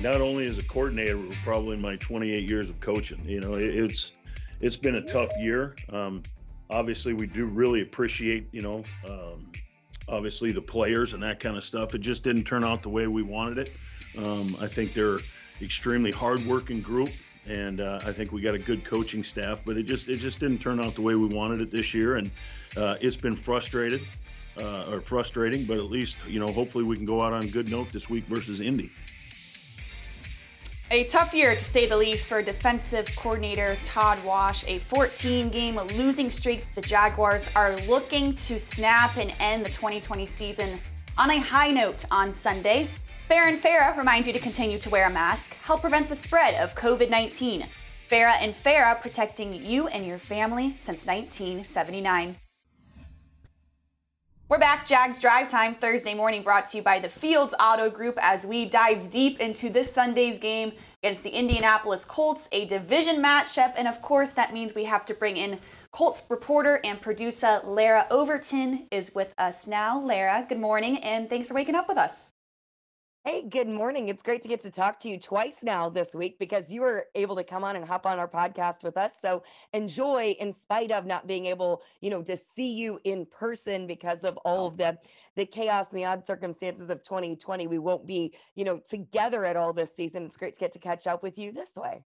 not 0.02 0.20
only 0.20 0.46
as 0.46 0.58
a 0.58 0.62
coordinator, 0.62 1.16
but 1.16 1.36
probably 1.42 1.74
in 1.74 1.82
my 1.82 1.96
28 1.96 2.48
years 2.48 2.70
of 2.70 2.78
coaching. 2.80 3.20
You 3.24 3.40
know, 3.40 3.54
it, 3.54 3.74
it's 3.74 4.12
it's 4.60 4.76
been 4.76 4.96
a 4.96 5.02
tough 5.02 5.30
year. 5.38 5.74
Um, 5.92 6.22
obviously, 6.70 7.12
we 7.12 7.26
do 7.26 7.46
really 7.46 7.82
appreciate, 7.82 8.48
you 8.52 8.60
know, 8.60 8.82
um, 9.08 9.50
obviously 10.08 10.52
the 10.52 10.62
players 10.62 11.12
and 11.14 11.22
that 11.22 11.40
kind 11.40 11.56
of 11.56 11.64
stuff. 11.64 11.94
It 11.94 12.00
just 12.00 12.24
didn't 12.24 12.44
turn 12.44 12.64
out 12.64 12.82
the 12.82 12.88
way 12.88 13.06
we 13.06 13.22
wanted 13.22 13.58
it. 13.58 13.72
Um, 14.16 14.56
I 14.60 14.66
think 14.66 14.94
they're 14.94 15.18
extremely 15.60 16.10
hardworking 16.10 16.80
group, 16.80 17.10
and 17.48 17.80
uh, 17.80 18.00
I 18.04 18.12
think 18.12 18.32
we 18.32 18.40
got 18.40 18.54
a 18.54 18.58
good 18.58 18.84
coaching 18.84 19.24
staff. 19.24 19.62
But 19.64 19.76
it 19.76 19.84
just 19.84 20.08
it 20.08 20.18
just 20.18 20.40
didn't 20.40 20.58
turn 20.58 20.80
out 20.80 20.94
the 20.94 21.02
way 21.02 21.14
we 21.14 21.26
wanted 21.26 21.60
it 21.60 21.70
this 21.70 21.94
year, 21.94 22.16
and 22.16 22.30
uh, 22.76 22.96
it's 23.00 23.16
been 23.16 23.36
frustrated 23.36 24.00
uh, 24.58 24.90
or 24.90 25.00
frustrating. 25.00 25.64
But 25.64 25.78
at 25.78 25.84
least 25.84 26.16
you 26.26 26.40
know, 26.40 26.48
hopefully 26.48 26.84
we 26.84 26.96
can 26.96 27.06
go 27.06 27.22
out 27.22 27.32
on 27.32 27.42
a 27.42 27.48
good 27.48 27.70
note 27.70 27.92
this 27.92 28.08
week 28.08 28.24
versus 28.24 28.60
Indy. 28.60 28.90
A 30.90 31.04
tough 31.04 31.34
year, 31.34 31.52
to 31.52 31.60
say 31.60 31.86
the 31.86 31.96
least, 31.96 32.28
for 32.28 32.40
defensive 32.40 33.14
coordinator 33.14 33.76
Todd 33.84 34.18
Wash. 34.24 34.64
A 34.66 34.78
14 34.78 35.50
game 35.50 35.78
losing 35.96 36.30
streak. 36.30 36.64
The 36.74 36.80
Jaguars 36.80 37.50
are 37.54 37.76
looking 37.88 38.34
to 38.36 38.58
snap 38.58 39.18
and 39.18 39.34
end 39.38 39.66
the 39.66 39.70
2020 39.70 40.24
season 40.24 40.78
on 41.18 41.30
a 41.30 41.38
high 41.38 41.70
note 41.70 42.06
on 42.10 42.32
Sunday. 42.32 42.88
Farah 43.28 43.48
and 43.48 43.62
Farah 43.62 43.94
remind 43.94 44.26
you 44.26 44.32
to 44.32 44.38
continue 44.38 44.78
to 44.78 44.88
wear 44.88 45.06
a 45.06 45.10
mask, 45.10 45.54
help 45.56 45.82
prevent 45.82 46.08
the 46.08 46.14
spread 46.14 46.54
of 46.54 46.74
COVID 46.74 47.10
19. 47.10 47.62
Farah 48.08 48.40
and 48.40 48.54
Farah 48.54 48.98
protecting 49.02 49.52
you 49.52 49.86
and 49.88 50.06
your 50.06 50.16
family 50.16 50.70
since 50.78 51.04
1979. 51.04 52.36
We're 54.48 54.58
back, 54.58 54.86
Jags 54.86 55.20
Drive 55.20 55.48
Time 55.48 55.74
Thursday 55.74 56.14
morning, 56.14 56.42
brought 56.42 56.64
to 56.70 56.78
you 56.78 56.82
by 56.82 57.00
the 57.00 57.10
Fields 57.10 57.54
Auto 57.60 57.90
Group 57.90 58.18
as 58.22 58.46
we 58.46 58.64
dive 58.64 59.10
deep 59.10 59.40
into 59.40 59.68
this 59.68 59.92
Sunday's 59.92 60.38
game 60.38 60.72
against 61.02 61.22
the 61.22 61.28
Indianapolis 61.28 62.06
Colts, 62.06 62.48
a 62.52 62.64
division 62.64 63.22
matchup. 63.22 63.74
And 63.76 63.86
of 63.86 64.00
course, 64.00 64.32
that 64.32 64.54
means 64.54 64.74
we 64.74 64.84
have 64.84 65.04
to 65.04 65.12
bring 65.12 65.36
in 65.36 65.60
Colts 65.92 66.22
reporter 66.30 66.80
and 66.82 66.98
producer 66.98 67.60
Larra 67.62 68.06
Overton 68.10 68.86
is 68.90 69.14
with 69.14 69.34
us 69.36 69.66
now. 69.66 70.00
Larra, 70.00 70.46
good 70.48 70.58
morning, 70.58 70.96
and 71.04 71.28
thanks 71.28 71.46
for 71.46 71.52
waking 71.52 71.74
up 71.74 71.88
with 71.88 71.98
us. 71.98 72.32
Hey, 73.24 73.42
good 73.48 73.68
morning. 73.68 74.08
It's 74.08 74.22
great 74.22 74.42
to 74.42 74.48
get 74.48 74.60
to 74.60 74.70
talk 74.70 74.98
to 75.00 75.08
you 75.08 75.18
twice 75.18 75.62
now 75.62 75.90
this 75.90 76.14
week 76.14 76.38
because 76.38 76.72
you 76.72 76.80
were 76.80 77.06
able 77.14 77.34
to 77.36 77.44
come 77.44 77.64
on 77.64 77.74
and 77.76 77.84
hop 77.84 78.06
on 78.06 78.18
our 78.18 78.28
podcast 78.28 78.84
with 78.84 78.96
us. 78.96 79.12
So 79.20 79.42
enjoy 79.72 80.36
in 80.40 80.52
spite 80.52 80.92
of 80.92 81.04
not 81.04 81.26
being 81.26 81.44
able, 81.44 81.82
you 82.00 82.10
know, 82.10 82.22
to 82.22 82.36
see 82.36 82.72
you 82.72 83.00
in 83.04 83.26
person 83.26 83.86
because 83.86 84.22
of 84.24 84.36
all 84.38 84.66
of 84.66 84.76
the 84.78 84.96
the 85.36 85.44
chaos 85.44 85.86
and 85.90 85.98
the 85.98 86.04
odd 86.04 86.24
circumstances 86.24 86.88
of 86.90 87.02
2020. 87.02 87.66
We 87.66 87.78
won't 87.78 88.06
be, 88.06 88.34
you 88.54 88.64
know, 88.64 88.80
together 88.88 89.44
at 89.44 89.56
all 89.56 89.72
this 89.72 89.94
season. 89.94 90.24
It's 90.24 90.36
great 90.36 90.54
to 90.54 90.60
get 90.60 90.72
to 90.72 90.78
catch 90.78 91.06
up 91.06 91.22
with 91.22 91.38
you 91.38 91.52
this 91.52 91.72
way. 91.76 92.04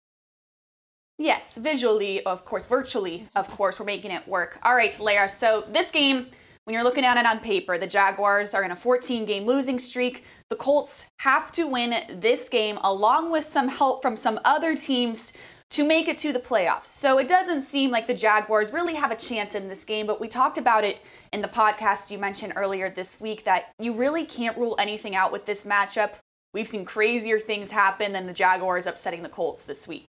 Yes, 1.19 1.57
visually, 1.57 2.25
of 2.25 2.45
course, 2.45 2.67
virtually, 2.67 3.29
of 3.37 3.49
course, 3.49 3.79
we're 3.79 3.87
making 3.87 4.11
it 4.11 4.27
work. 4.27 4.59
All 4.65 4.75
right, 4.75 4.99
Larra. 4.99 5.29
So 5.29 5.65
this 5.71 5.93
game 5.93 6.31
when 6.65 6.75
you're 6.75 6.85
looking 6.85 7.05
at 7.05 7.17
it 7.17 7.27
on 7.27 7.41
paper, 7.41 7.77
the 7.77 7.87
Jaguars 7.87 8.55
are 8.55 8.63
in 8.63 8.71
a 8.71 8.77
14 8.77 9.25
game 9.25 9.47
losing 9.47 9.79
streak. 9.79 10.25
The 10.49 10.57
Colts 10.57 11.07
have 11.19 11.51
to 11.53 11.67
win 11.67 12.21
this 12.21 12.49
game 12.49 12.79
along 12.83 13.33
with 13.33 13.45
some 13.45 13.67
help 13.67 14.01
from 14.01 14.17
some 14.17 14.39
other 14.45 14.77
teams 14.77 15.33
to 15.71 15.85
make 15.85 16.07
it 16.07 16.19
to 16.19 16.33
the 16.33 16.39
playoffs. 16.39 16.87
So 16.87 17.19
it 17.19 17.27
doesn't 17.27 17.63
seem 17.63 17.91
like 17.91 18.07
the 18.07 18.15
Jaguars 18.15 18.73
really 18.73 18.95
have 18.95 19.11
a 19.11 19.17
chance 19.17 19.55
in 19.55 19.69
this 19.69 19.85
game, 19.85 20.07
but 20.07 20.21
we 20.21 20.29
talked 20.29 20.59
about 20.59 20.85
it 20.85 20.99
in 21.33 21.41
the 21.41 21.49
podcast 21.49 22.11
you 22.11 22.19
mentioned 22.19 22.53
earlier 22.55 22.91
this 22.91 23.21
week 23.21 23.43
that 23.45 23.73
you 23.81 23.93
really 23.95 24.25
can't 24.25 24.57
rule 24.57 24.77
anything 24.79 25.17
out 25.17 25.33
with 25.33 25.47
this 25.47 25.65
matchup. 25.65 26.13
We've 26.55 26.69
seen 26.69 26.85
crazier 26.85 27.41
things 27.41 27.71
happen 27.71 28.13
than 28.13 28.27
the 28.27 28.35
Jaguars 28.35 28.87
upsetting 28.87 29.23
the 29.23 29.31
Colts 29.31 29.65
this 29.65 29.89
week. 29.89 30.05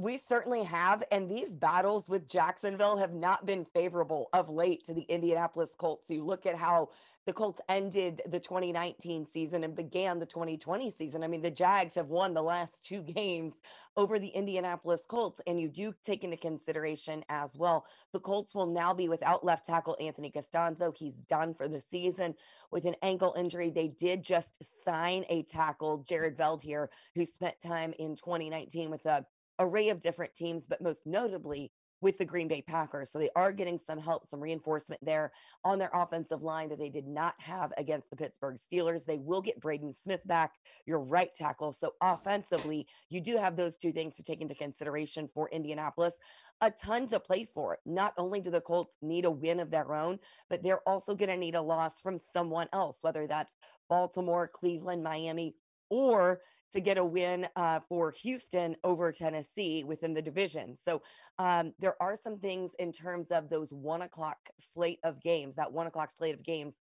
We 0.00 0.16
certainly 0.16 0.64
have. 0.64 1.04
And 1.12 1.30
these 1.30 1.54
battles 1.54 2.08
with 2.08 2.26
Jacksonville 2.26 2.96
have 2.96 3.12
not 3.12 3.44
been 3.44 3.66
favorable 3.66 4.30
of 4.32 4.48
late 4.48 4.82
to 4.84 4.94
the 4.94 5.02
Indianapolis 5.02 5.74
Colts. 5.78 6.08
You 6.08 6.24
look 6.24 6.46
at 6.46 6.56
how 6.56 6.88
the 7.26 7.34
Colts 7.34 7.60
ended 7.68 8.22
the 8.26 8.40
2019 8.40 9.26
season 9.26 9.62
and 9.62 9.76
began 9.76 10.18
the 10.18 10.24
2020 10.24 10.90
season. 10.90 11.22
I 11.22 11.26
mean, 11.26 11.42
the 11.42 11.50
Jags 11.50 11.96
have 11.96 12.08
won 12.08 12.32
the 12.32 12.40
last 12.40 12.82
two 12.82 13.02
games 13.14 13.52
over 13.94 14.18
the 14.18 14.28
Indianapolis 14.28 15.04
Colts. 15.04 15.42
And 15.46 15.60
you 15.60 15.68
do 15.68 15.92
take 16.02 16.24
into 16.24 16.38
consideration 16.38 17.22
as 17.28 17.58
well, 17.58 17.84
the 18.14 18.20
Colts 18.20 18.54
will 18.54 18.72
now 18.72 18.94
be 18.94 19.10
without 19.10 19.44
left 19.44 19.66
tackle 19.66 19.98
Anthony 20.00 20.30
Castonzo. 20.30 20.96
He's 20.96 21.16
done 21.16 21.52
for 21.52 21.68
the 21.68 21.78
season 21.78 22.34
with 22.70 22.86
an 22.86 22.96
ankle 23.02 23.34
injury. 23.36 23.68
They 23.68 23.88
did 23.88 24.22
just 24.22 24.82
sign 24.82 25.26
a 25.28 25.42
tackle, 25.42 25.98
Jared 25.98 26.38
Veldheer, 26.38 26.88
who 27.14 27.26
spent 27.26 27.60
time 27.60 27.92
in 27.98 28.16
2019 28.16 28.88
with 28.88 29.04
a 29.04 29.26
array 29.60 29.90
of 29.90 30.00
different 30.00 30.34
teams, 30.34 30.66
but 30.66 30.80
most 30.80 31.06
notably 31.06 31.70
with 32.00 32.18
the 32.18 32.24
Green 32.24 32.48
Bay 32.48 32.62
Packers. 32.62 33.10
So 33.10 33.18
they 33.18 33.30
are 33.36 33.52
getting 33.52 33.78
some 33.78 33.98
help, 33.98 34.26
some 34.26 34.40
reinforcement 34.40 35.04
there 35.04 35.32
on 35.64 35.78
their 35.78 35.90
offensive 35.92 36.42
line 36.42 36.70
that 36.70 36.78
they 36.78 36.88
did 36.88 37.06
not 37.06 37.34
have 37.38 37.72
against 37.76 38.08
the 38.10 38.16
Pittsburgh 38.16 38.56
Steelers. 38.56 39.04
They 39.04 39.18
will 39.18 39.42
get 39.42 39.60
Braden 39.60 39.92
Smith 39.92 40.26
back, 40.26 40.54
your 40.86 41.00
right 41.00 41.30
tackle. 41.34 41.72
So 41.72 41.92
offensively, 42.00 42.86
you 43.10 43.20
do 43.20 43.36
have 43.36 43.56
those 43.56 43.76
two 43.76 43.92
things 43.92 44.16
to 44.16 44.22
take 44.22 44.40
into 44.40 44.54
consideration 44.54 45.28
for 45.32 45.48
Indianapolis. 45.50 46.14
A 46.62 46.70
ton 46.70 47.06
to 47.08 47.20
play 47.20 47.48
for. 47.54 47.78
Not 47.86 48.14
only 48.18 48.40
do 48.40 48.50
the 48.50 48.60
Colts 48.60 48.96
need 49.02 49.24
a 49.24 49.30
win 49.30 49.60
of 49.60 49.70
their 49.70 49.94
own, 49.94 50.18
but 50.48 50.62
they're 50.62 50.86
also 50.88 51.14
going 51.14 51.30
to 51.30 51.36
need 51.36 51.54
a 51.54 51.62
loss 51.62 52.00
from 52.00 52.18
someone 52.18 52.68
else, 52.72 52.98
whether 53.02 53.26
that's 53.26 53.56
Baltimore, 53.88 54.48
Cleveland, 54.48 55.02
Miami, 55.02 55.54
or 55.88 56.40
to 56.72 56.80
get 56.80 56.98
a 56.98 57.04
win 57.04 57.46
uh, 57.56 57.80
for 57.88 58.10
Houston 58.22 58.76
over 58.84 59.12
Tennessee 59.12 59.84
within 59.84 60.14
the 60.14 60.22
division. 60.22 60.76
So 60.76 61.02
um, 61.38 61.72
there 61.78 62.00
are 62.00 62.16
some 62.16 62.38
things 62.38 62.74
in 62.78 62.92
terms 62.92 63.30
of 63.30 63.48
those 63.48 63.72
one 63.72 64.02
o'clock 64.02 64.38
slate 64.58 65.00
of 65.04 65.20
games, 65.22 65.56
that 65.56 65.72
one 65.72 65.86
o'clock 65.86 66.10
slate 66.10 66.34
of 66.34 66.42
games. 66.42 66.76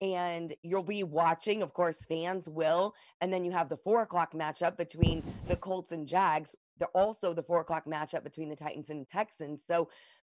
And 0.00 0.52
you'll 0.62 0.82
be 0.82 1.04
watching, 1.04 1.62
of 1.62 1.72
course, 1.72 2.00
fans 2.08 2.48
will. 2.48 2.92
And 3.20 3.32
then 3.32 3.44
you 3.44 3.52
have 3.52 3.68
the 3.68 3.76
four 3.76 4.02
o'clock 4.02 4.32
matchup 4.32 4.76
between 4.76 5.22
the 5.46 5.54
Colts 5.56 5.92
and 5.92 6.08
Jags. 6.08 6.56
They're 6.78 6.88
also 6.88 7.32
the 7.32 7.42
four 7.44 7.60
o'clock 7.60 7.84
matchup 7.86 8.24
between 8.24 8.48
the 8.48 8.56
Titans 8.56 8.90
and 8.90 9.06
Texans. 9.06 9.62
So 9.64 9.88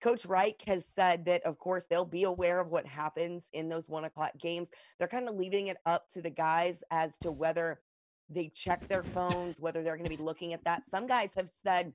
Coach 0.02 0.26
Reich 0.26 0.60
has 0.66 0.86
said 0.86 1.24
that, 1.24 1.42
of 1.44 1.58
course, 1.58 1.86
they'll 1.88 2.04
be 2.04 2.24
aware 2.24 2.60
of 2.60 2.68
what 2.68 2.86
happens 2.86 3.48
in 3.54 3.70
those 3.70 3.88
one 3.88 4.04
o'clock 4.04 4.32
games. 4.38 4.68
They're 4.98 5.08
kind 5.08 5.28
of 5.28 5.34
leaving 5.34 5.68
it 5.68 5.78
up 5.86 6.08
to 6.12 6.20
the 6.20 6.28
guys 6.28 6.82
as 6.90 7.16
to 7.18 7.32
whether 7.32 7.80
they 8.34 8.48
check 8.48 8.86
their 8.88 9.02
phones, 9.02 9.60
whether 9.60 9.82
they're 9.82 9.96
going 9.96 10.10
to 10.10 10.16
be 10.16 10.22
looking 10.22 10.52
at 10.52 10.64
that. 10.64 10.84
Some 10.88 11.06
guys 11.06 11.32
have 11.36 11.50
said, 11.62 11.92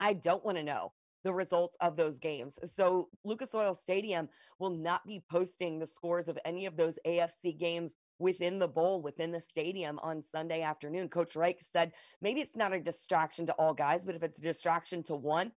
I 0.00 0.14
don't 0.14 0.44
want 0.44 0.58
to 0.58 0.64
know 0.64 0.92
the 1.24 1.34
results 1.34 1.76
of 1.80 1.96
those 1.96 2.18
games. 2.18 2.58
So 2.64 3.08
Lucas 3.24 3.54
Oil 3.54 3.74
Stadium 3.74 4.28
will 4.58 4.70
not 4.70 5.04
be 5.06 5.24
posting 5.30 5.78
the 5.78 5.86
scores 5.86 6.28
of 6.28 6.38
any 6.44 6.66
of 6.66 6.76
those 6.76 6.98
AFC 7.06 7.58
games 7.58 7.96
within 8.18 8.58
the 8.58 8.68
bowl, 8.68 9.02
within 9.02 9.32
the 9.32 9.40
stadium 9.40 9.98
on 10.02 10.22
Sunday 10.22 10.62
afternoon. 10.62 11.08
Coach 11.08 11.34
Reich 11.34 11.60
said 11.60 11.92
maybe 12.22 12.40
it's 12.40 12.56
not 12.56 12.72
a 12.72 12.80
distraction 12.80 13.44
to 13.46 13.52
all 13.54 13.74
guys, 13.74 14.04
but 14.04 14.14
if 14.14 14.22
it's 14.22 14.38
a 14.38 14.42
distraction 14.42 15.02
to 15.04 15.16
one, 15.16 15.50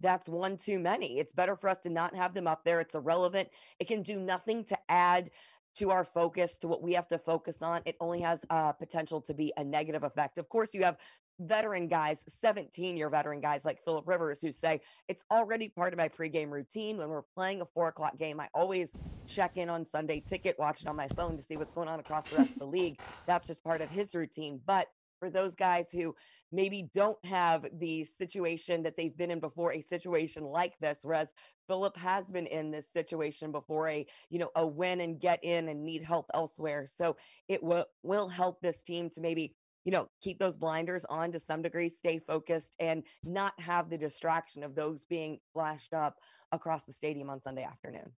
that's 0.00 0.28
one 0.28 0.56
too 0.56 0.78
many. 0.78 1.18
It's 1.18 1.34
better 1.34 1.54
for 1.54 1.68
us 1.68 1.80
to 1.80 1.90
not 1.90 2.16
have 2.16 2.32
them 2.32 2.46
up 2.46 2.64
there. 2.64 2.80
It's 2.80 2.94
irrelevant. 2.94 3.50
It 3.78 3.88
can 3.88 4.02
do 4.02 4.18
nothing 4.18 4.64
to 4.64 4.78
add 4.88 5.30
to 5.76 5.90
our 5.90 6.04
focus, 6.04 6.58
to 6.58 6.68
what 6.68 6.82
we 6.82 6.92
have 6.94 7.08
to 7.08 7.18
focus 7.18 7.62
on, 7.62 7.82
it 7.84 7.96
only 8.00 8.20
has 8.20 8.44
uh, 8.50 8.72
potential 8.72 9.20
to 9.22 9.34
be 9.34 9.52
a 9.56 9.64
negative 9.64 10.04
effect. 10.04 10.38
Of 10.38 10.48
course, 10.48 10.74
you 10.74 10.84
have 10.84 10.96
veteran 11.40 11.88
guys, 11.88 12.24
17 12.28 12.96
year 12.96 13.08
veteran 13.08 13.40
guys 13.40 13.64
like 13.64 13.82
Philip 13.84 14.06
Rivers, 14.06 14.40
who 14.40 14.52
say 14.52 14.80
it's 15.08 15.24
already 15.30 15.68
part 15.68 15.92
of 15.92 15.98
my 15.98 16.08
pregame 16.08 16.50
routine. 16.50 16.98
When 16.98 17.08
we're 17.08 17.22
playing 17.34 17.60
a 17.62 17.66
four 17.66 17.88
o'clock 17.88 18.18
game, 18.18 18.40
I 18.40 18.48
always 18.54 18.92
check 19.26 19.56
in 19.56 19.68
on 19.68 19.84
Sunday 19.84 20.20
ticket, 20.20 20.58
watch 20.58 20.82
it 20.82 20.88
on 20.88 20.96
my 20.96 21.08
phone 21.08 21.36
to 21.36 21.42
see 21.42 21.56
what's 21.56 21.74
going 21.74 21.88
on 21.88 22.00
across 22.00 22.30
the 22.30 22.38
rest 22.38 22.52
of 22.52 22.58
the 22.58 22.66
league. 22.66 23.00
That's 23.26 23.46
just 23.46 23.64
part 23.64 23.80
of 23.80 23.88
his 23.90 24.14
routine. 24.14 24.60
But 24.66 24.88
for 25.18 25.30
those 25.30 25.54
guys 25.54 25.90
who 25.92 26.14
maybe 26.52 26.88
don't 26.92 27.22
have 27.24 27.66
the 27.78 28.04
situation 28.04 28.82
that 28.82 28.96
they've 28.96 29.16
been 29.16 29.30
in 29.30 29.40
before, 29.40 29.72
a 29.72 29.80
situation 29.80 30.44
like 30.44 30.78
this, 30.80 31.00
whereas 31.02 31.32
Philip 31.68 31.96
has 31.96 32.28
been 32.28 32.46
in 32.46 32.70
this 32.70 32.86
situation 32.92 33.52
before, 33.52 33.88
a 33.88 34.06
you 34.28 34.38
know 34.38 34.50
a 34.56 34.66
win 34.66 35.00
and 35.00 35.20
get 35.20 35.42
in 35.44 35.68
and 35.68 35.84
need 35.84 36.02
help 36.02 36.26
elsewhere. 36.34 36.86
So 36.86 37.16
it 37.48 37.62
will 37.62 37.86
will 38.02 38.28
help 38.28 38.60
this 38.60 38.82
team 38.82 39.08
to 39.10 39.20
maybe 39.20 39.54
you 39.84 39.92
know 39.92 40.08
keep 40.20 40.38
those 40.38 40.56
blinders 40.56 41.04
on 41.04 41.32
to 41.32 41.40
some 41.40 41.62
degree, 41.62 41.88
stay 41.88 42.18
focused, 42.18 42.74
and 42.80 43.04
not 43.24 43.58
have 43.60 43.88
the 43.88 43.98
distraction 43.98 44.62
of 44.62 44.74
those 44.74 45.04
being 45.04 45.38
flashed 45.52 45.94
up 45.94 46.16
across 46.52 46.82
the 46.82 46.92
stadium 46.92 47.30
on 47.30 47.40
Sunday 47.40 47.62
afternoon. 47.62 48.10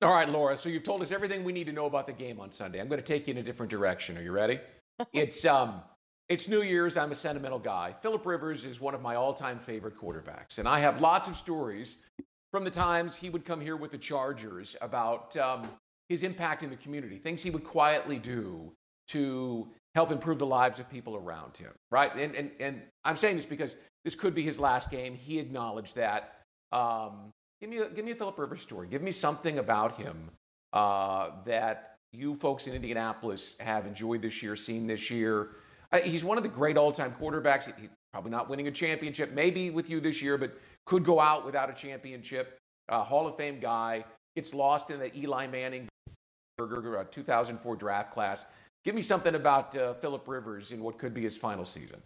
All 0.00 0.12
right, 0.12 0.28
Laura. 0.28 0.56
So 0.56 0.68
you've 0.68 0.84
told 0.84 1.02
us 1.02 1.10
everything 1.10 1.42
we 1.42 1.52
need 1.52 1.66
to 1.66 1.72
know 1.72 1.86
about 1.86 2.06
the 2.06 2.12
game 2.12 2.38
on 2.38 2.52
Sunday. 2.52 2.80
I'm 2.80 2.86
going 2.86 3.00
to 3.00 3.04
take 3.04 3.26
you 3.26 3.32
in 3.32 3.38
a 3.38 3.42
different 3.42 3.68
direction. 3.68 4.16
Are 4.16 4.22
you 4.22 4.30
ready? 4.30 4.60
it's 5.12 5.44
um, 5.44 5.82
it's 6.28 6.48
New 6.48 6.62
Year's. 6.62 6.96
I'm 6.96 7.12
a 7.12 7.14
sentimental 7.14 7.58
guy. 7.58 7.94
Philip 8.02 8.24
Rivers 8.26 8.64
is 8.64 8.80
one 8.80 8.94
of 8.94 9.02
my 9.02 9.14
all-time 9.14 9.58
favorite 9.58 9.96
quarterbacks, 9.96 10.58
and 10.58 10.68
I 10.68 10.80
have 10.80 11.00
lots 11.00 11.28
of 11.28 11.36
stories 11.36 11.98
from 12.52 12.64
the 12.64 12.70
times 12.70 13.14
he 13.14 13.30
would 13.30 13.44
come 13.44 13.60
here 13.60 13.76
with 13.76 13.90
the 13.90 13.98
Chargers 13.98 14.76
about 14.80 15.36
um, 15.36 15.68
his 16.08 16.22
impact 16.22 16.62
in 16.62 16.70
the 16.70 16.76
community, 16.76 17.18
things 17.18 17.42
he 17.42 17.50
would 17.50 17.64
quietly 17.64 18.18
do 18.18 18.72
to 19.08 19.68
help 19.94 20.10
improve 20.10 20.38
the 20.38 20.46
lives 20.46 20.80
of 20.80 20.88
people 20.88 21.16
around 21.16 21.56
him. 21.56 21.72
Right? 21.90 22.14
And 22.14 22.34
and 22.34 22.50
and 22.60 22.82
I'm 23.04 23.16
saying 23.16 23.36
this 23.36 23.46
because 23.46 23.76
this 24.04 24.14
could 24.14 24.34
be 24.34 24.42
his 24.42 24.58
last 24.58 24.90
game. 24.90 25.14
He 25.14 25.38
acknowledged 25.38 25.96
that. 25.96 26.34
Um, 26.72 27.32
Give 27.60 27.70
me 27.70 27.78
a, 27.78 27.88
give 27.88 28.04
me 28.04 28.12
a 28.12 28.14
Philip 28.14 28.38
Rivers 28.38 28.60
story. 28.60 28.86
Give 28.86 29.02
me 29.02 29.10
something 29.10 29.58
about 29.58 29.96
him 29.96 30.30
uh, 30.72 31.30
that 31.44 31.96
you 32.12 32.36
folks 32.36 32.68
in 32.68 32.72
Indianapolis 32.72 33.56
have 33.58 33.84
enjoyed 33.84 34.22
this 34.22 34.44
year, 34.44 34.54
seen 34.54 34.86
this 34.86 35.10
year. 35.10 35.56
Uh, 35.92 35.98
he's 36.00 36.24
one 36.24 36.36
of 36.36 36.42
the 36.42 36.48
great 36.48 36.76
all-time 36.76 37.14
quarterbacks. 37.20 37.64
He, 37.64 37.72
he's 37.80 37.90
probably 38.12 38.30
not 38.30 38.48
winning 38.48 38.68
a 38.68 38.70
championship, 38.70 39.32
maybe 39.32 39.70
with 39.70 39.88
you 39.88 40.00
this 40.00 40.20
year, 40.20 40.36
but 40.36 40.58
could 40.86 41.04
go 41.04 41.20
out 41.20 41.44
without 41.44 41.70
a 41.70 41.74
championship. 41.74 42.58
Uh, 42.88 43.02
Hall 43.02 43.26
of 43.26 43.36
Fame 43.36 43.60
guy 43.60 44.04
gets 44.36 44.54
lost 44.54 44.90
in 44.90 44.98
the 44.98 45.16
Eli 45.16 45.46
Manning 45.46 45.88
2004 46.58 47.76
draft 47.76 48.12
class. 48.12 48.44
Give 48.84 48.94
me 48.94 49.02
something 49.02 49.34
about 49.34 49.76
uh, 49.76 49.94
Philip 49.94 50.26
Rivers 50.26 50.72
in 50.72 50.82
what 50.82 50.98
could 50.98 51.14
be 51.14 51.22
his 51.22 51.36
final 51.36 51.64
season. 51.64 52.00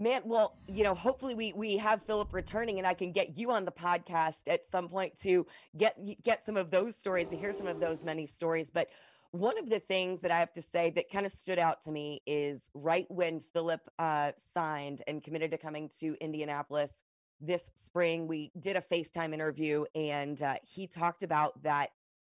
Man, 0.00 0.22
well, 0.24 0.56
you 0.68 0.84
know, 0.84 0.94
hopefully 0.94 1.34
we 1.34 1.52
we 1.54 1.76
have 1.78 2.02
Philip 2.02 2.32
returning, 2.32 2.78
and 2.78 2.86
I 2.86 2.94
can 2.94 3.10
get 3.10 3.36
you 3.36 3.50
on 3.50 3.64
the 3.64 3.72
podcast 3.72 4.42
at 4.46 4.60
some 4.70 4.88
point 4.88 5.18
to 5.22 5.44
get 5.76 5.98
get 6.22 6.44
some 6.44 6.56
of 6.56 6.70
those 6.70 6.94
stories, 6.94 7.28
to 7.28 7.36
hear 7.36 7.52
some 7.52 7.66
of 7.66 7.80
those 7.80 8.04
many 8.04 8.24
stories. 8.24 8.70
But 8.70 8.88
one 9.32 9.58
of 9.58 9.68
the 9.68 9.80
things 9.80 10.20
that 10.20 10.30
I 10.30 10.38
have 10.38 10.52
to 10.54 10.62
say 10.62 10.90
that 10.90 11.10
kind 11.10 11.26
of 11.26 11.32
stood 11.32 11.58
out 11.58 11.82
to 11.82 11.90
me 11.90 12.22
is 12.26 12.70
right 12.74 13.06
when 13.08 13.42
Philip 13.52 13.80
uh, 13.98 14.32
signed 14.36 15.02
and 15.06 15.22
committed 15.22 15.50
to 15.50 15.58
coming 15.58 15.90
to 16.00 16.16
Indianapolis 16.20 17.04
this 17.40 17.70
spring, 17.74 18.26
we 18.26 18.50
did 18.58 18.76
a 18.76 18.80
FaceTime 18.80 19.32
interview, 19.32 19.84
and 19.94 20.42
uh, 20.42 20.56
he 20.62 20.86
talked 20.86 21.22
about 21.22 21.62
that 21.62 21.90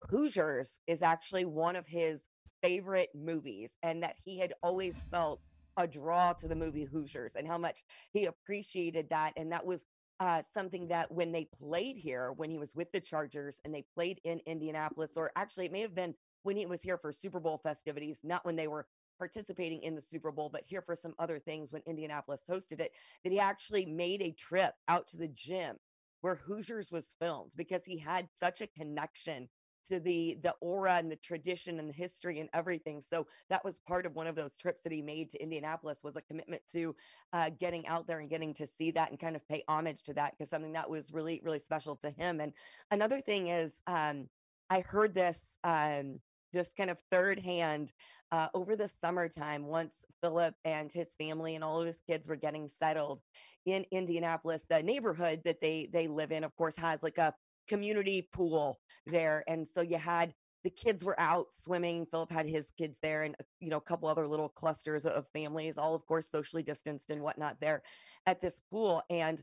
Hoosiers 0.09 0.79
is 0.87 1.01
actually 1.01 1.45
one 1.45 1.75
of 1.75 1.87
his 1.87 2.23
favorite 2.61 3.09
movies, 3.15 3.77
and 3.81 4.03
that 4.03 4.15
he 4.23 4.37
had 4.37 4.53
always 4.61 5.03
felt 5.09 5.41
a 5.77 5.87
draw 5.87 6.33
to 6.33 6.47
the 6.47 6.55
movie 6.55 6.83
Hoosiers 6.83 7.35
and 7.35 7.47
how 7.47 7.57
much 7.57 7.83
he 8.13 8.25
appreciated 8.25 9.09
that. 9.09 9.33
And 9.37 9.51
that 9.51 9.65
was 9.65 9.85
uh, 10.19 10.41
something 10.53 10.87
that 10.89 11.11
when 11.11 11.31
they 11.31 11.45
played 11.45 11.97
here, 11.97 12.33
when 12.33 12.51
he 12.51 12.59
was 12.59 12.75
with 12.75 12.91
the 12.91 12.99
Chargers 12.99 13.59
and 13.65 13.73
they 13.73 13.83
played 13.95 14.19
in 14.23 14.39
Indianapolis, 14.45 15.17
or 15.17 15.31
actually 15.35 15.65
it 15.65 15.71
may 15.71 15.81
have 15.81 15.95
been 15.95 16.13
when 16.43 16.55
he 16.55 16.65
was 16.65 16.81
here 16.81 16.97
for 16.97 17.11
Super 17.11 17.39
Bowl 17.39 17.59
festivities, 17.63 18.19
not 18.23 18.45
when 18.45 18.55
they 18.55 18.67
were 18.67 18.87
participating 19.19 19.81
in 19.83 19.95
the 19.95 20.01
Super 20.01 20.31
Bowl, 20.31 20.49
but 20.51 20.63
here 20.65 20.81
for 20.81 20.95
some 20.95 21.13
other 21.19 21.39
things 21.39 21.71
when 21.71 21.83
Indianapolis 21.85 22.43
hosted 22.49 22.79
it, 22.79 22.91
that 23.23 23.31
he 23.31 23.39
actually 23.39 23.85
made 23.85 24.21
a 24.21 24.31
trip 24.31 24.73
out 24.87 25.07
to 25.07 25.17
the 25.17 25.27
gym 25.27 25.75
where 26.21 26.35
Hoosiers 26.35 26.91
was 26.91 27.15
filmed 27.19 27.51
because 27.55 27.85
he 27.85 27.97
had 27.97 28.27
such 28.39 28.61
a 28.61 28.67
connection 28.67 29.47
to 29.87 29.99
the 29.99 30.37
the 30.43 30.53
aura 30.61 30.93
and 30.93 31.11
the 31.11 31.15
tradition 31.15 31.79
and 31.79 31.89
the 31.89 31.93
history 31.93 32.39
and 32.39 32.49
everything. 32.53 33.01
So 33.01 33.25
that 33.49 33.65
was 33.65 33.79
part 33.79 34.05
of 34.05 34.15
one 34.15 34.27
of 34.27 34.35
those 34.35 34.55
trips 34.55 34.81
that 34.83 34.91
he 34.91 35.01
made 35.01 35.29
to 35.31 35.41
Indianapolis 35.41 36.03
was 36.03 36.15
a 36.15 36.21
commitment 36.21 36.61
to 36.73 36.95
uh, 37.33 37.49
getting 37.59 37.87
out 37.87 38.07
there 38.07 38.19
and 38.19 38.29
getting 38.29 38.53
to 38.55 38.67
see 38.67 38.91
that 38.91 39.09
and 39.09 39.19
kind 39.19 39.35
of 39.35 39.47
pay 39.47 39.63
homage 39.67 40.03
to 40.03 40.13
that 40.13 40.31
because 40.31 40.49
something 40.49 40.73
that 40.73 40.89
was 40.89 41.11
really 41.11 41.41
really 41.43 41.59
special 41.59 41.95
to 41.97 42.09
him. 42.11 42.39
And 42.39 42.53
another 42.91 43.21
thing 43.21 43.47
is, 43.47 43.81
um, 43.87 44.29
I 44.69 44.81
heard 44.81 45.13
this 45.13 45.57
um, 45.63 46.19
just 46.53 46.75
kind 46.75 46.89
of 46.89 46.97
third 47.11 47.39
hand 47.39 47.91
uh, 48.31 48.47
over 48.53 48.75
the 48.75 48.87
summertime 48.87 49.65
once 49.65 50.05
Philip 50.21 50.55
and 50.63 50.91
his 50.91 51.09
family 51.19 51.55
and 51.55 51.63
all 51.63 51.79
of 51.79 51.87
his 51.87 52.01
kids 52.07 52.29
were 52.29 52.35
getting 52.35 52.67
settled 52.67 53.21
in 53.65 53.85
Indianapolis. 53.91 54.65
The 54.69 54.81
neighborhood 54.81 55.41
that 55.45 55.61
they 55.61 55.89
they 55.91 56.07
live 56.07 56.31
in, 56.31 56.43
of 56.43 56.55
course, 56.55 56.77
has 56.77 57.03
like 57.03 57.17
a 57.17 57.33
community 57.67 58.27
pool 58.33 58.79
there. 59.05 59.43
And 59.47 59.67
so 59.67 59.81
you 59.81 59.97
had 59.97 60.33
the 60.63 60.69
kids 60.69 61.03
were 61.03 61.19
out 61.19 61.47
swimming. 61.51 62.05
Philip 62.05 62.31
had 62.31 62.47
his 62.47 62.71
kids 62.77 62.97
there 63.01 63.23
and, 63.23 63.35
you 63.59 63.69
know, 63.69 63.77
a 63.77 63.81
couple 63.81 64.07
other 64.07 64.27
little 64.27 64.49
clusters 64.49 65.05
of 65.05 65.25
families, 65.33 65.77
all 65.77 65.95
of 65.95 66.05
course 66.05 66.29
socially 66.29 66.63
distanced 66.63 67.09
and 67.09 67.21
whatnot 67.21 67.59
there 67.59 67.81
at 68.27 68.41
this 68.41 68.61
pool. 68.71 69.01
And 69.09 69.41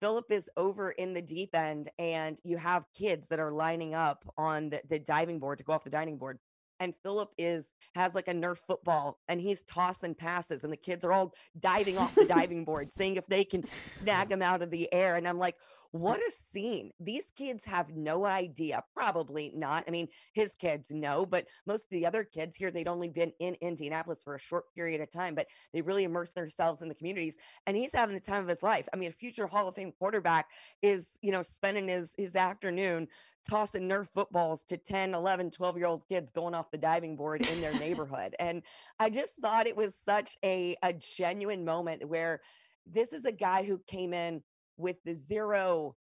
Philip 0.00 0.30
is 0.30 0.50
over 0.56 0.90
in 0.90 1.14
the 1.14 1.22
deep 1.22 1.54
end 1.54 1.88
and 1.98 2.38
you 2.44 2.56
have 2.56 2.84
kids 2.94 3.28
that 3.28 3.40
are 3.40 3.50
lining 3.50 3.94
up 3.94 4.24
on 4.36 4.70
the, 4.70 4.80
the 4.88 4.98
diving 4.98 5.38
board 5.38 5.58
to 5.58 5.64
go 5.64 5.72
off 5.72 5.84
the 5.84 5.90
diving 5.90 6.18
board 6.18 6.38
and 6.80 6.94
Philip 7.02 7.32
is 7.38 7.72
has 7.94 8.14
like 8.14 8.28
a 8.28 8.34
Nerf 8.34 8.58
football 8.58 9.18
and 9.28 9.40
he's 9.40 9.62
tossing 9.62 10.14
passes 10.14 10.64
and 10.64 10.72
the 10.72 10.76
kids 10.76 11.04
are 11.04 11.12
all 11.12 11.32
diving 11.58 11.96
off 11.96 12.14
the 12.14 12.26
diving 12.26 12.64
board 12.64 12.92
seeing 12.92 13.16
if 13.16 13.26
they 13.26 13.44
can 13.44 13.64
snag 13.86 14.30
him 14.32 14.42
out 14.42 14.62
of 14.62 14.70
the 14.70 14.92
air 14.92 15.16
and 15.16 15.26
I'm 15.26 15.38
like 15.38 15.56
what 16.00 16.20
a 16.20 16.30
scene. 16.30 16.90
These 17.00 17.32
kids 17.36 17.64
have 17.64 17.94
no 17.94 18.24
idea. 18.24 18.82
Probably 18.94 19.52
not. 19.54 19.84
I 19.86 19.90
mean, 19.90 20.08
his 20.32 20.54
kids 20.54 20.90
know, 20.90 21.26
but 21.26 21.46
most 21.66 21.84
of 21.84 21.90
the 21.90 22.06
other 22.06 22.24
kids 22.24 22.56
here, 22.56 22.70
they'd 22.70 22.88
only 22.88 23.08
been 23.08 23.32
in 23.40 23.56
Indianapolis 23.60 24.22
for 24.22 24.34
a 24.34 24.40
short 24.40 24.64
period 24.74 25.00
of 25.00 25.10
time, 25.10 25.34
but 25.34 25.46
they 25.72 25.82
really 25.82 26.04
immerse 26.04 26.30
themselves 26.30 26.82
in 26.82 26.88
the 26.88 26.94
communities. 26.94 27.36
And 27.66 27.76
he's 27.76 27.92
having 27.92 28.14
the 28.14 28.20
time 28.20 28.42
of 28.42 28.48
his 28.48 28.62
life. 28.62 28.88
I 28.92 28.96
mean, 28.96 29.10
a 29.10 29.12
future 29.12 29.46
Hall 29.46 29.68
of 29.68 29.74
Fame 29.74 29.92
quarterback 29.98 30.46
is, 30.82 31.18
you 31.22 31.32
know, 31.32 31.42
spending 31.42 31.88
his 31.88 32.14
his 32.16 32.36
afternoon 32.36 33.08
tossing 33.48 33.88
Nerf 33.88 34.08
footballs 34.08 34.64
to 34.64 34.76
10, 34.76 35.14
11, 35.14 35.50
12 35.50 35.76
year 35.76 35.86
old 35.86 36.02
kids 36.08 36.30
going 36.32 36.54
off 36.54 36.70
the 36.70 36.78
diving 36.78 37.16
board 37.16 37.46
in 37.46 37.60
their 37.60 37.74
neighborhood. 37.78 38.34
And 38.38 38.62
I 38.98 39.10
just 39.10 39.34
thought 39.40 39.66
it 39.66 39.76
was 39.76 39.94
such 40.04 40.36
a, 40.44 40.76
a 40.82 40.92
genuine 40.92 41.64
moment 41.64 42.08
where 42.08 42.40
this 42.86 43.12
is 43.12 43.24
a 43.24 43.32
guy 43.32 43.64
who 43.64 43.80
came 43.86 44.12
in 44.12 44.42
with 44.76 44.96
the 45.04 45.14
zero 45.14 45.96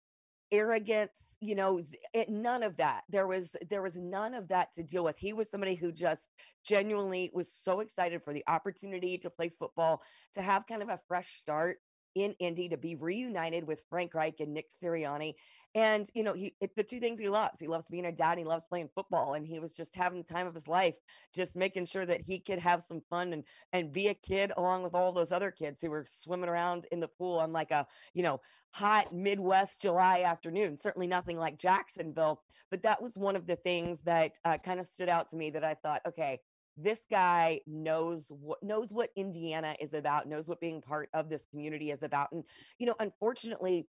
arrogance 0.52 1.36
you 1.40 1.56
know 1.56 1.82
it, 2.14 2.30
none 2.30 2.62
of 2.62 2.78
that 2.78 3.02
there 3.10 3.26
was 3.26 3.56
there 3.72 3.82
was 3.82 3.96
none 3.96 4.36
of 4.36 4.48
that 4.50 4.72
to 4.72 4.84
deal 4.84 5.04
with 5.04 5.18
he 5.18 5.34
was 5.34 5.50
somebody 5.50 5.74
who 5.74 5.92
just 5.92 6.30
genuinely 6.64 7.32
was 7.34 7.52
so 7.52 7.80
excited 7.80 8.22
for 8.24 8.34
the 8.34 8.44
opportunity 8.48 9.18
to 9.18 9.32
play 9.32 9.50
football 9.58 10.02
to 10.32 10.44
have 10.44 10.68
kind 10.68 10.84
of 10.84 10.90
a 10.90 11.00
fresh 11.08 11.40
start 11.40 11.78
in 12.16 12.36
Indy 12.40 12.70
to 12.70 12.78
be 12.78 12.96
reunited 12.96 13.66
with 13.66 13.84
Frank 13.90 14.14
Reich 14.14 14.40
and 14.40 14.54
Nick 14.54 14.70
Sirianni. 14.70 15.34
And, 15.76 16.08
you 16.14 16.24
know, 16.24 16.34
he 16.34 16.54
the 16.76 16.84
two 16.84 17.00
things 17.00 17.20
he 17.20 17.30
loves. 17.30 17.60
He 17.60 17.68
loves 17.68 17.90
being 17.90 18.06
a 18.06 18.12
dad, 18.12 18.38
he 18.38 18.44
loves 18.44 18.66
playing 18.66 18.90
football. 18.94 19.34
And 19.34 19.46
he 19.46 19.60
was 19.60 19.74
just 19.74 19.96
having 19.96 20.20
the 20.20 20.34
time 20.34 20.48
of 20.48 20.54
his 20.54 20.68
life, 20.68 20.96
just 21.34 21.56
making 21.56 21.86
sure 21.86 22.06
that 22.06 22.22
he 22.22 22.40
could 22.40 22.60
have 22.60 22.84
some 22.84 23.02
fun 23.10 23.34
and 23.34 23.44
and 23.72 23.92
be 23.92 24.08
a 24.08 24.14
kid 24.14 24.52
along 24.58 24.84
with 24.84 24.94
all 24.94 25.12
those 25.12 25.32
other 25.32 25.52
kids 25.52 25.82
who 25.82 25.90
were 25.90 26.06
swimming 26.08 26.50
around 26.50 26.86
in 26.92 27.00
the 27.00 27.08
pool 27.08 27.40
on 27.40 27.52
like 27.52 27.72
a, 27.72 27.88
you 28.14 28.24
know, 28.24 28.40
hot 28.72 29.14
Midwest 29.14 29.82
July 29.82 30.22
afternoon. 30.22 30.78
Certainly 30.78 31.08
nothing 31.08 31.38
like 31.38 31.58
Jacksonville. 31.58 32.42
But 32.70 32.84
that 32.84 33.02
was 33.02 33.18
one 33.18 33.36
of 33.36 33.46
the 33.46 33.56
things 33.56 34.02
that 34.02 34.34
uh, 34.46 34.58
kind 34.58 34.80
of 34.80 34.86
stood 34.86 35.10
out 35.10 35.30
to 35.30 35.38
me 35.38 35.52
that 35.52 35.64
I 35.64 35.76
thought, 35.76 36.02
okay, 36.08 36.40
this 36.78 37.06
guy 37.10 37.60
knows 37.68 38.32
what 38.32 38.64
knows 38.64 38.94
what 38.94 39.12
Indiana 39.16 39.76
is 39.80 39.94
about, 39.94 40.28
knows 40.28 40.50
what 40.50 40.60
being 40.60 40.82
part 40.82 41.10
of 41.14 41.30
this 41.30 41.46
community 41.46 41.92
is 41.92 42.02
about. 42.04 42.32
And 42.32 42.44
you 42.80 42.88
know, 42.88 42.96
unfortunately, 43.00 43.88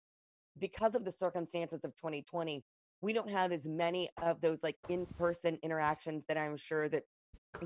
because 0.60 0.96
of 0.96 1.06
the 1.06 1.12
circumstances 1.12 1.82
of 1.84 1.96
2020, 1.96 2.64
we 3.02 3.14
don't 3.14 3.30
have 3.30 3.52
as 3.52 3.66
many 3.66 4.10
of 4.22 4.42
those 4.42 4.64
like 4.64 4.76
in-person 4.90 5.58
interactions 5.64 6.26
that 6.28 6.38
I'm 6.38 6.58
sure 6.58 6.90
that 6.90 7.04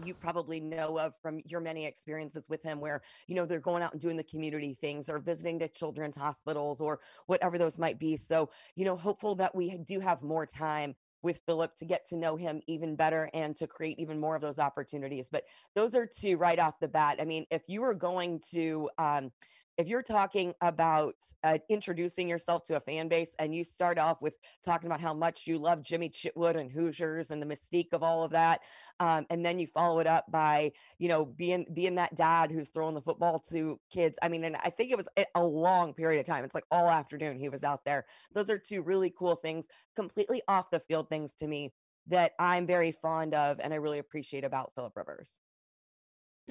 you 0.03 0.13
probably 0.13 0.59
know 0.59 0.99
of 0.99 1.13
from 1.21 1.39
your 1.45 1.59
many 1.59 1.85
experiences 1.85 2.47
with 2.49 2.61
him 2.63 2.79
where 2.79 3.01
you 3.27 3.35
know 3.35 3.45
they're 3.45 3.59
going 3.59 3.83
out 3.83 3.91
and 3.91 3.99
doing 3.99 4.15
the 4.15 4.23
community 4.23 4.73
things 4.73 5.09
or 5.09 5.19
visiting 5.19 5.57
the 5.57 5.67
children's 5.67 6.15
hospitals 6.15 6.79
or 6.79 6.99
whatever 7.25 7.57
those 7.57 7.79
might 7.79 7.99
be 7.99 8.15
so 8.15 8.49
you 8.75 8.85
know 8.85 8.95
hopeful 8.95 9.35
that 9.35 9.53
we 9.53 9.77
do 9.85 9.99
have 9.99 10.21
more 10.21 10.45
time 10.45 10.95
with 11.23 11.41
Philip 11.45 11.75
to 11.75 11.85
get 11.85 12.07
to 12.07 12.15
know 12.15 12.35
him 12.35 12.61
even 12.67 12.95
better 12.95 13.29
and 13.33 13.55
to 13.55 13.67
create 13.67 13.99
even 13.99 14.19
more 14.19 14.35
of 14.35 14.41
those 14.41 14.59
opportunities. 14.59 15.29
But 15.31 15.43
those 15.75 15.95
are 15.95 16.05
two 16.05 16.37
right 16.37 16.59
off 16.59 16.79
the 16.79 16.87
bat. 16.87 17.17
I 17.19 17.25
mean, 17.25 17.45
if 17.51 17.61
you 17.67 17.81
were 17.81 17.93
going 17.93 18.41
to 18.51 18.89
um, 18.97 19.31
if 19.77 19.87
you're 19.87 20.03
talking 20.03 20.53
about 20.61 21.15
uh, 21.43 21.57
introducing 21.69 22.27
yourself 22.27 22.63
to 22.63 22.75
a 22.75 22.79
fan 22.79 23.07
base 23.07 23.33
and 23.39 23.55
you 23.55 23.63
start 23.63 23.97
off 23.97 24.21
with 24.21 24.35
talking 24.63 24.87
about 24.87 25.01
how 25.01 25.13
much 25.13 25.47
you 25.47 25.57
love 25.57 25.81
Jimmy 25.81 26.09
Chitwood 26.09 26.59
and 26.59 26.71
Hoosiers 26.71 27.31
and 27.31 27.41
the 27.41 27.45
mystique 27.45 27.93
of 27.93 28.03
all 28.03 28.23
of 28.23 28.31
that, 28.31 28.61
um, 28.99 29.25
and 29.29 29.45
then 29.45 29.59
you 29.59 29.67
follow 29.67 29.99
it 29.99 30.07
up 30.07 30.25
by 30.29 30.71
you 30.99 31.07
know 31.07 31.25
being 31.25 31.65
being 31.73 31.95
that 31.95 32.15
dad 32.15 32.51
who's 32.51 32.69
throwing 32.69 32.95
the 32.95 33.01
football 33.01 33.39
to 33.51 33.79
kids. 33.91 34.17
I 34.21 34.29
mean, 34.29 34.43
and 34.43 34.55
I 34.57 34.69
think 34.69 34.91
it 34.91 34.97
was 34.97 35.07
a 35.35 35.43
long 35.43 35.93
period 35.93 36.19
of 36.19 36.25
time. 36.25 36.43
It's 36.43 36.55
like 36.55 36.65
all 36.71 36.89
afternoon 36.89 37.39
he 37.39 37.49
was 37.49 37.63
out 37.63 37.85
there. 37.85 38.05
Those 38.33 38.49
are 38.49 38.57
two 38.57 38.81
really 38.81 39.13
cool 39.17 39.35
things, 39.35 39.67
completely 39.95 40.41
off 40.47 40.69
the 40.71 40.81
field 40.81 41.09
things 41.09 41.33
to 41.35 41.47
me 41.47 41.73
that 42.07 42.33
I'm 42.39 42.65
very 42.65 42.91
fond 42.91 43.33
of 43.33 43.59
and 43.59 43.73
I 43.73 43.77
really 43.77 43.99
appreciate 43.99 44.43
about 44.43 44.73
Philip 44.75 44.95
Rivers. 44.95 45.39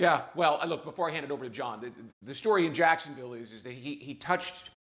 Yeah, 0.00 0.22
well, 0.34 0.58
uh, 0.62 0.66
look, 0.66 0.82
before 0.82 1.10
I 1.10 1.12
hand 1.12 1.26
it 1.26 1.30
over 1.30 1.44
to 1.44 1.50
John, 1.50 1.78
the, 1.78 1.92
the 2.22 2.34
story 2.34 2.64
in 2.64 2.72
Jacksonville 2.72 3.34
is, 3.34 3.52
is 3.52 3.62
that 3.64 3.74
he, 3.74 3.96
he 3.96 4.14
touched 4.14 4.70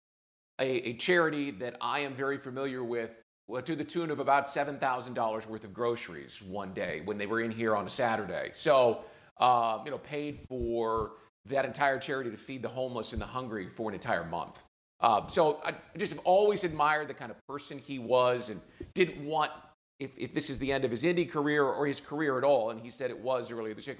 a, 0.58 0.88
a 0.88 0.94
charity 0.94 1.50
that 1.50 1.76
I 1.82 2.00
am 2.00 2.14
very 2.14 2.38
familiar 2.38 2.82
with 2.82 3.10
well, 3.46 3.60
to 3.60 3.76
the 3.76 3.84
tune 3.84 4.10
of 4.10 4.18
about 4.18 4.46
$7,000 4.46 5.46
worth 5.46 5.64
of 5.64 5.74
groceries 5.74 6.40
one 6.40 6.72
day 6.72 7.02
when 7.04 7.18
they 7.18 7.26
were 7.26 7.42
in 7.42 7.50
here 7.50 7.76
on 7.76 7.86
a 7.86 7.90
Saturday. 7.90 8.50
So, 8.54 9.04
uh, 9.38 9.80
you 9.84 9.90
know, 9.90 9.98
paid 9.98 10.40
for 10.48 11.12
that 11.44 11.66
entire 11.66 11.98
charity 11.98 12.30
to 12.30 12.38
feed 12.38 12.62
the 12.62 12.68
homeless 12.68 13.12
and 13.12 13.20
the 13.20 13.26
hungry 13.26 13.68
for 13.68 13.90
an 13.90 13.94
entire 13.94 14.24
month. 14.24 14.60
Uh, 15.00 15.26
so 15.26 15.60
I 15.62 15.74
just 15.98 16.12
have 16.12 16.22
always 16.24 16.64
admired 16.64 17.08
the 17.08 17.14
kind 17.14 17.30
of 17.30 17.36
person 17.46 17.78
he 17.78 17.98
was 17.98 18.48
and 18.48 18.58
didn't 18.94 19.22
want, 19.22 19.50
if, 19.98 20.12
if 20.16 20.32
this 20.32 20.48
is 20.48 20.58
the 20.58 20.72
end 20.72 20.86
of 20.86 20.90
his 20.90 21.04
Indy 21.04 21.26
career 21.26 21.64
or 21.64 21.86
his 21.86 22.00
career 22.00 22.38
at 22.38 22.44
all, 22.44 22.70
and 22.70 22.80
he 22.80 22.88
said 22.88 23.10
it 23.10 23.18
was 23.18 23.50
earlier 23.50 23.74
this 23.74 23.86
year, 23.86 23.96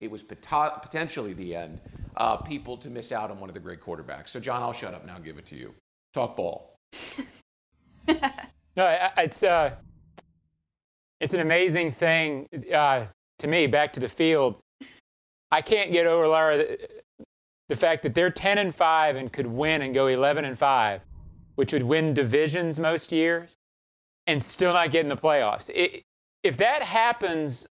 it 0.00 0.10
was 0.10 0.22
pot- 0.22 0.82
potentially 0.82 1.32
the 1.32 1.54
end, 1.54 1.80
uh, 2.16 2.36
people 2.36 2.76
to 2.76 2.90
miss 2.90 3.12
out 3.12 3.30
on 3.30 3.38
one 3.40 3.48
of 3.48 3.54
the 3.54 3.60
great 3.60 3.80
quarterbacks. 3.80 4.28
So, 4.28 4.40
John, 4.40 4.62
I'll 4.62 4.72
shut 4.72 4.94
up 4.94 5.06
now 5.06 5.18
give 5.18 5.38
it 5.38 5.46
to 5.46 5.56
you. 5.56 5.74
Talk 6.12 6.36
ball. 6.36 6.76
no, 8.08 9.10
it's 9.16 9.42
uh, 9.42 9.74
it's 11.20 11.34
an 11.34 11.40
amazing 11.40 11.92
thing 11.92 12.48
uh, 12.72 13.06
to 13.38 13.46
me. 13.46 13.66
Back 13.66 13.92
to 13.94 14.00
the 14.00 14.08
field, 14.08 14.56
I 15.50 15.60
can't 15.62 15.92
get 15.92 16.06
over 16.06 16.28
Laura 16.28 16.58
the, 16.58 16.88
the 17.68 17.76
fact 17.76 18.02
that 18.02 18.14
they're 18.14 18.30
10 18.30 18.58
and 18.58 18.74
five 18.74 19.16
and 19.16 19.32
could 19.32 19.46
win 19.46 19.82
and 19.82 19.94
go 19.94 20.08
11 20.08 20.44
and 20.44 20.58
five, 20.58 21.00
which 21.54 21.72
would 21.72 21.82
win 21.82 22.12
divisions 22.12 22.78
most 22.78 23.12
years, 23.12 23.54
and 24.26 24.42
still 24.42 24.72
not 24.72 24.90
get 24.90 25.00
in 25.00 25.08
the 25.08 25.16
playoffs. 25.16 25.70
It, 25.74 26.02
if 26.42 26.56
that 26.58 26.82
happens, 26.82 27.66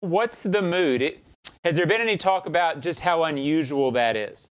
what's 0.00 0.42
the 0.42 0.62
mood? 0.62 1.02
It, 1.02 1.24
has 1.64 1.76
there 1.76 1.86
been 1.86 2.00
any 2.00 2.16
talk 2.16 2.46
about 2.46 2.80
just 2.80 3.00
how 3.00 3.24
unusual 3.24 3.90
that 3.92 4.16
is? 4.16 4.48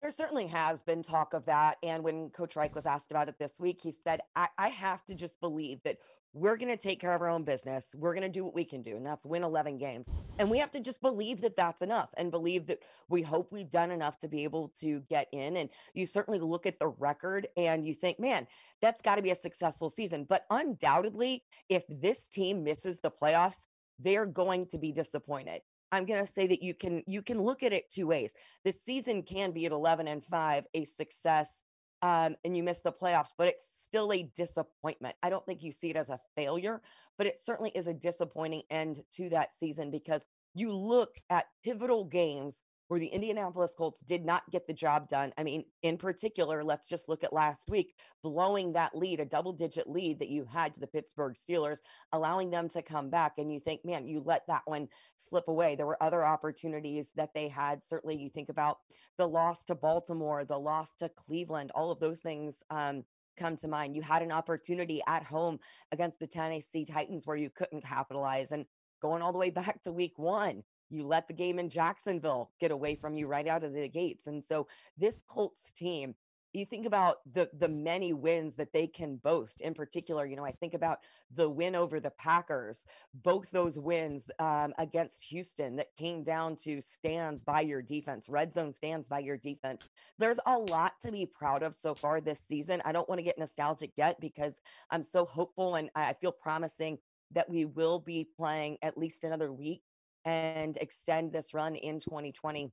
There 0.00 0.10
certainly 0.10 0.46
has 0.46 0.82
been 0.82 1.02
talk 1.02 1.34
of 1.34 1.44
that. 1.44 1.76
And 1.82 2.02
when 2.02 2.30
Coach 2.30 2.56
Reich 2.56 2.74
was 2.74 2.86
asked 2.86 3.10
about 3.10 3.28
it 3.28 3.38
this 3.38 3.60
week, 3.60 3.80
he 3.82 3.90
said, 3.90 4.20
I, 4.34 4.48
I 4.56 4.68
have 4.68 5.04
to 5.06 5.14
just 5.14 5.38
believe 5.40 5.82
that 5.84 5.98
we're 6.32 6.56
going 6.56 6.70
to 6.70 6.76
take 6.76 7.00
care 7.00 7.12
of 7.12 7.20
our 7.20 7.28
own 7.28 7.42
business. 7.42 7.94
We're 7.98 8.14
going 8.14 8.22
to 8.22 8.30
do 8.30 8.44
what 8.44 8.54
we 8.54 8.64
can 8.64 8.82
do, 8.82 8.96
and 8.96 9.04
that's 9.04 9.26
win 9.26 9.42
11 9.42 9.78
games. 9.78 10.06
And 10.38 10.48
we 10.48 10.58
have 10.58 10.70
to 10.70 10.80
just 10.80 11.02
believe 11.02 11.40
that 11.40 11.56
that's 11.56 11.82
enough 11.82 12.08
and 12.16 12.30
believe 12.30 12.66
that 12.68 12.78
we 13.08 13.20
hope 13.20 13.50
we've 13.50 13.68
done 13.68 13.90
enough 13.90 14.18
to 14.20 14.28
be 14.28 14.44
able 14.44 14.68
to 14.80 15.00
get 15.10 15.26
in. 15.32 15.56
And 15.56 15.68
you 15.92 16.06
certainly 16.06 16.38
look 16.38 16.66
at 16.66 16.78
the 16.78 16.88
record 16.88 17.48
and 17.56 17.84
you 17.84 17.94
think, 17.94 18.20
man, 18.20 18.46
that's 18.80 19.02
got 19.02 19.16
to 19.16 19.22
be 19.22 19.32
a 19.32 19.34
successful 19.34 19.90
season. 19.90 20.24
But 20.26 20.46
undoubtedly, 20.50 21.42
if 21.68 21.82
this 21.88 22.28
team 22.28 22.62
misses 22.62 23.00
the 23.00 23.10
playoffs, 23.10 23.66
they're 23.98 24.26
going 24.26 24.66
to 24.66 24.78
be 24.78 24.92
disappointed. 24.92 25.62
I'm 25.92 26.04
going 26.04 26.24
to 26.24 26.30
say 26.30 26.46
that 26.46 26.62
you 26.62 26.74
can 26.74 27.02
you 27.06 27.22
can 27.22 27.42
look 27.42 27.62
at 27.62 27.72
it 27.72 27.90
two 27.90 28.06
ways. 28.06 28.34
The 28.64 28.72
season 28.72 29.22
can 29.22 29.52
be 29.52 29.66
at 29.66 29.72
11 29.72 30.08
and 30.08 30.24
5 30.24 30.66
a 30.74 30.84
success 30.84 31.62
um, 32.02 32.36
and 32.44 32.56
you 32.56 32.62
miss 32.62 32.80
the 32.80 32.92
playoffs, 32.92 33.32
but 33.36 33.48
it's 33.48 33.64
still 33.76 34.12
a 34.12 34.22
disappointment. 34.34 35.16
I 35.22 35.28
don't 35.30 35.44
think 35.44 35.62
you 35.62 35.72
see 35.72 35.90
it 35.90 35.96
as 35.96 36.08
a 36.08 36.20
failure, 36.34 36.80
but 37.18 37.26
it 37.26 37.38
certainly 37.38 37.70
is 37.74 37.86
a 37.86 37.94
disappointing 37.94 38.62
end 38.70 39.00
to 39.16 39.28
that 39.30 39.54
season 39.54 39.90
because 39.90 40.26
you 40.54 40.72
look 40.72 41.16
at 41.28 41.46
pivotal 41.62 42.04
games 42.04 42.62
where 42.90 42.98
the 42.98 43.06
Indianapolis 43.06 43.72
Colts 43.78 44.00
did 44.00 44.24
not 44.24 44.50
get 44.50 44.66
the 44.66 44.72
job 44.72 45.08
done. 45.08 45.32
I 45.38 45.44
mean, 45.44 45.64
in 45.82 45.96
particular, 45.96 46.64
let's 46.64 46.88
just 46.88 47.08
look 47.08 47.22
at 47.22 47.32
last 47.32 47.70
week, 47.70 47.94
blowing 48.20 48.72
that 48.72 48.96
lead, 48.96 49.20
a 49.20 49.24
double 49.24 49.52
digit 49.52 49.88
lead 49.88 50.18
that 50.18 50.28
you 50.28 50.44
had 50.44 50.74
to 50.74 50.80
the 50.80 50.88
Pittsburgh 50.88 51.34
Steelers, 51.34 51.82
allowing 52.12 52.50
them 52.50 52.68
to 52.70 52.82
come 52.82 53.08
back. 53.08 53.34
And 53.38 53.52
you 53.52 53.60
think, 53.60 53.84
man, 53.84 54.08
you 54.08 54.20
let 54.26 54.42
that 54.48 54.62
one 54.64 54.88
slip 55.14 55.46
away. 55.46 55.76
There 55.76 55.86
were 55.86 56.02
other 56.02 56.26
opportunities 56.26 57.12
that 57.14 57.32
they 57.32 57.46
had. 57.46 57.84
Certainly, 57.84 58.16
you 58.16 58.28
think 58.28 58.48
about 58.48 58.78
the 59.18 59.28
loss 59.28 59.64
to 59.66 59.76
Baltimore, 59.76 60.44
the 60.44 60.58
loss 60.58 60.96
to 60.96 61.08
Cleveland, 61.10 61.70
all 61.76 61.92
of 61.92 62.00
those 62.00 62.18
things. 62.18 62.64
Um, 62.70 63.04
come 63.36 63.56
to 63.58 63.68
mind. 63.68 63.94
You 63.94 64.02
had 64.02 64.22
an 64.22 64.32
opportunity 64.32 65.00
at 65.06 65.22
home 65.22 65.60
against 65.92 66.18
the 66.18 66.26
Tennessee 66.26 66.84
Titans 66.84 67.24
where 67.24 67.36
you 67.36 67.50
couldn't 67.50 67.84
capitalize. 67.84 68.50
And 68.50 68.66
going 69.00 69.22
all 69.22 69.30
the 69.30 69.38
way 69.38 69.50
back 69.50 69.80
to 69.82 69.92
week 69.92 70.18
one, 70.18 70.64
you 70.90 71.06
let 71.06 71.28
the 71.28 71.34
game 71.34 71.58
in 71.58 71.68
Jacksonville 71.68 72.50
get 72.60 72.70
away 72.70 72.94
from 72.94 73.16
you 73.16 73.26
right 73.26 73.46
out 73.46 73.64
of 73.64 73.72
the 73.72 73.88
gates. 73.88 74.26
And 74.26 74.42
so 74.42 74.66
this 74.98 75.22
Colts 75.28 75.72
team, 75.72 76.14
you 76.52 76.64
think 76.64 76.86
about 76.86 77.18
the 77.32 77.48
the 77.58 77.68
many 77.68 78.12
wins 78.12 78.54
that 78.56 78.72
they 78.72 78.86
can 78.86 79.16
boast 79.16 79.60
in 79.60 79.74
particular 79.74 80.26
you 80.26 80.36
know 80.36 80.44
i 80.44 80.50
think 80.50 80.74
about 80.74 80.98
the 81.34 81.48
win 81.48 81.74
over 81.74 82.00
the 82.00 82.10
packers 82.10 82.84
both 83.22 83.50
those 83.50 83.78
wins 83.78 84.30
um, 84.38 84.72
against 84.78 85.22
houston 85.22 85.76
that 85.76 85.94
came 85.96 86.22
down 86.22 86.56
to 86.56 86.80
stands 86.80 87.44
by 87.44 87.60
your 87.60 87.82
defense 87.82 88.28
red 88.28 88.52
zone 88.52 88.72
stands 88.72 89.08
by 89.08 89.18
your 89.18 89.36
defense 89.36 89.88
there's 90.18 90.40
a 90.46 90.58
lot 90.58 90.94
to 91.00 91.12
be 91.12 91.26
proud 91.26 91.62
of 91.62 91.74
so 91.74 91.94
far 91.94 92.20
this 92.20 92.40
season 92.40 92.82
i 92.84 92.92
don't 92.92 93.08
want 93.08 93.18
to 93.18 93.24
get 93.24 93.38
nostalgic 93.38 93.92
yet 93.96 94.20
because 94.20 94.60
i'm 94.90 95.04
so 95.04 95.24
hopeful 95.24 95.76
and 95.76 95.90
i 95.94 96.12
feel 96.14 96.32
promising 96.32 96.98
that 97.32 97.48
we 97.48 97.64
will 97.64 98.00
be 98.00 98.28
playing 98.36 98.76
at 98.82 98.98
least 98.98 99.22
another 99.22 99.52
week 99.52 99.82
and 100.24 100.76
extend 100.78 101.32
this 101.32 101.54
run 101.54 101.74
in 101.74 101.98
2020 101.98 102.70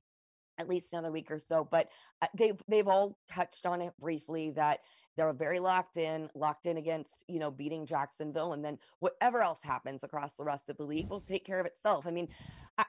at 0.58 0.68
least 0.68 0.92
another 0.92 1.12
week 1.12 1.30
or 1.30 1.38
so 1.38 1.66
but 1.70 1.88
uh, 2.22 2.26
they've 2.36 2.60
they've 2.68 2.88
all 2.88 3.16
touched 3.30 3.64
on 3.66 3.80
it 3.80 3.92
briefly 4.00 4.50
that 4.50 4.80
they're 5.18 5.32
very 5.32 5.58
locked 5.58 5.96
in 5.96 6.30
locked 6.34 6.66
in 6.66 6.76
against 6.76 7.24
you 7.28 7.38
know 7.38 7.50
beating 7.50 7.84
jacksonville 7.84 8.52
and 8.52 8.64
then 8.64 8.78
whatever 9.00 9.42
else 9.42 9.60
happens 9.62 10.04
across 10.04 10.32
the 10.34 10.44
rest 10.44 10.70
of 10.70 10.76
the 10.76 10.84
league 10.84 11.10
will 11.10 11.20
take 11.20 11.44
care 11.44 11.60
of 11.60 11.66
itself 11.66 12.06
i 12.06 12.10
mean 12.10 12.28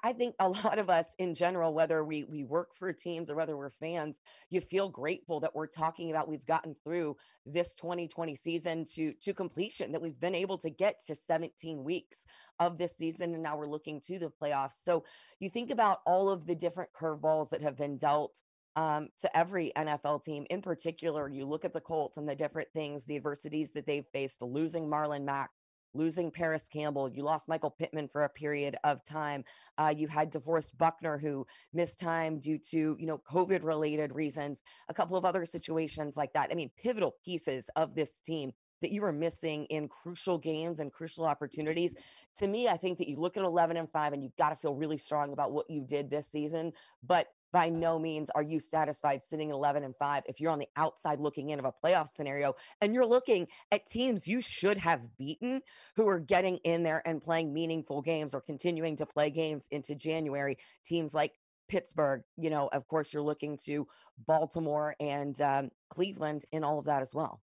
I 0.03 0.13
think 0.13 0.35
a 0.39 0.47
lot 0.63 0.77
of 0.77 0.89
us 0.89 1.15
in 1.17 1.33
general, 1.33 1.73
whether 1.73 2.03
we 2.03 2.23
we 2.23 2.43
work 2.43 2.75
for 2.75 2.93
teams 2.93 3.29
or 3.29 3.35
whether 3.35 3.57
we're 3.57 3.71
fans, 3.71 4.19
you 4.49 4.61
feel 4.61 4.89
grateful 4.89 5.39
that 5.39 5.55
we're 5.55 5.67
talking 5.67 6.11
about 6.11 6.29
we've 6.29 6.45
gotten 6.45 6.75
through 6.83 7.17
this 7.45 7.73
2020 7.75 8.35
season 8.35 8.85
to 8.93 9.13
to 9.13 9.33
completion, 9.33 9.91
that 9.91 10.01
we've 10.01 10.19
been 10.19 10.35
able 10.35 10.57
to 10.59 10.69
get 10.69 11.03
to 11.07 11.15
17 11.15 11.83
weeks 11.83 12.25
of 12.59 12.77
this 12.77 12.95
season, 12.95 13.33
and 13.33 13.43
now 13.43 13.57
we're 13.57 13.65
looking 13.65 13.99
to 14.01 14.19
the 14.19 14.31
playoffs. 14.41 14.83
So 14.83 15.03
you 15.39 15.49
think 15.49 15.71
about 15.71 15.99
all 16.05 16.29
of 16.29 16.45
the 16.45 16.55
different 16.55 16.91
curveballs 16.93 17.49
that 17.49 17.61
have 17.61 17.77
been 17.77 17.97
dealt 17.97 18.41
um, 18.75 19.09
to 19.19 19.37
every 19.37 19.71
NFL 19.75 20.23
team. 20.23 20.45
In 20.49 20.61
particular, 20.61 21.29
you 21.29 21.45
look 21.45 21.65
at 21.65 21.73
the 21.73 21.81
Colts 21.81 22.17
and 22.17 22.27
the 22.27 22.35
different 22.35 22.69
things, 22.73 23.05
the 23.05 23.15
adversities 23.15 23.71
that 23.71 23.85
they've 23.85 24.05
faced, 24.13 24.41
losing 24.41 24.87
Marlon 24.87 25.23
Mack 25.23 25.49
losing 25.93 26.31
Parris 26.31 26.67
Campbell. 26.67 27.09
You 27.09 27.23
lost 27.23 27.49
Michael 27.49 27.71
Pittman 27.71 28.07
for 28.07 28.23
a 28.23 28.29
period 28.29 28.77
of 28.83 29.03
time. 29.03 29.43
Uh, 29.77 29.93
you 29.95 30.07
had 30.07 30.31
DeForest 30.31 30.77
Buckner 30.77 31.17
who 31.17 31.45
missed 31.73 31.99
time 31.99 32.39
due 32.39 32.57
to, 32.71 32.95
you 32.99 33.05
know, 33.07 33.21
COVID 33.29 33.63
related 33.63 34.13
reasons, 34.13 34.61
a 34.87 34.93
couple 34.93 35.17
of 35.17 35.25
other 35.25 35.45
situations 35.45 36.15
like 36.17 36.33
that. 36.33 36.49
I 36.51 36.55
mean, 36.55 36.71
pivotal 36.77 37.15
pieces 37.23 37.69
of 37.75 37.95
this 37.95 38.19
team 38.19 38.51
that 38.81 38.91
you 38.91 39.01
were 39.01 39.11
missing 39.11 39.65
in 39.65 39.89
crucial 39.89 40.37
games 40.37 40.79
and 40.79 40.91
crucial 40.91 41.25
opportunities. 41.25 41.95
To 42.37 42.47
me, 42.47 42.69
I 42.69 42.77
think 42.77 42.97
that 42.99 43.09
you 43.09 43.17
look 43.17 43.35
at 43.35 43.43
11 43.43 43.75
and 43.75 43.91
5 43.91 44.13
and 44.13 44.23
you've 44.23 44.37
got 44.37 44.49
to 44.49 44.55
feel 44.55 44.75
really 44.75 44.97
strong 44.97 45.33
about 45.33 45.51
what 45.51 45.69
you 45.69 45.83
did 45.85 46.09
this 46.09 46.31
season. 46.31 46.71
But 47.05 47.27
by 47.51 47.69
no 47.69 47.97
means 47.97 48.29
are 48.31 48.43
you 48.43 48.59
satisfied 48.59 49.21
sitting 49.21 49.49
at 49.49 49.55
11 49.55 49.83
and 49.83 49.95
5 49.95 50.23
if 50.27 50.39
you're 50.39 50.51
on 50.51 50.59
the 50.59 50.67
outside 50.75 51.19
looking 51.19 51.49
in 51.49 51.59
of 51.59 51.65
a 51.65 51.73
playoff 51.83 52.09
scenario 52.09 52.53
and 52.81 52.93
you're 52.93 53.05
looking 53.05 53.47
at 53.71 53.85
teams 53.85 54.27
you 54.27 54.41
should 54.41 54.77
have 54.77 55.01
beaten 55.17 55.61
who 55.95 56.07
are 56.07 56.19
getting 56.19 56.57
in 56.57 56.83
there 56.83 57.01
and 57.05 57.21
playing 57.21 57.53
meaningful 57.53 58.01
games 58.01 58.33
or 58.33 58.41
continuing 58.41 58.95
to 58.95 59.05
play 59.05 59.29
games 59.29 59.67
into 59.71 59.95
January. 59.95 60.57
Teams 60.85 61.13
like 61.13 61.33
Pittsburgh 61.67 62.21
you 62.37 62.49
know 62.49 62.67
of 62.73 62.87
course 62.87 63.13
you're 63.13 63.23
looking 63.23 63.57
to 63.65 63.87
Baltimore 64.27 64.95
and 64.99 65.39
um, 65.41 65.69
Cleveland 65.89 66.43
in 66.51 66.63
all 66.63 66.79
of 66.79 66.85
that 66.85 67.01
as 67.01 67.13
well. 67.13 67.41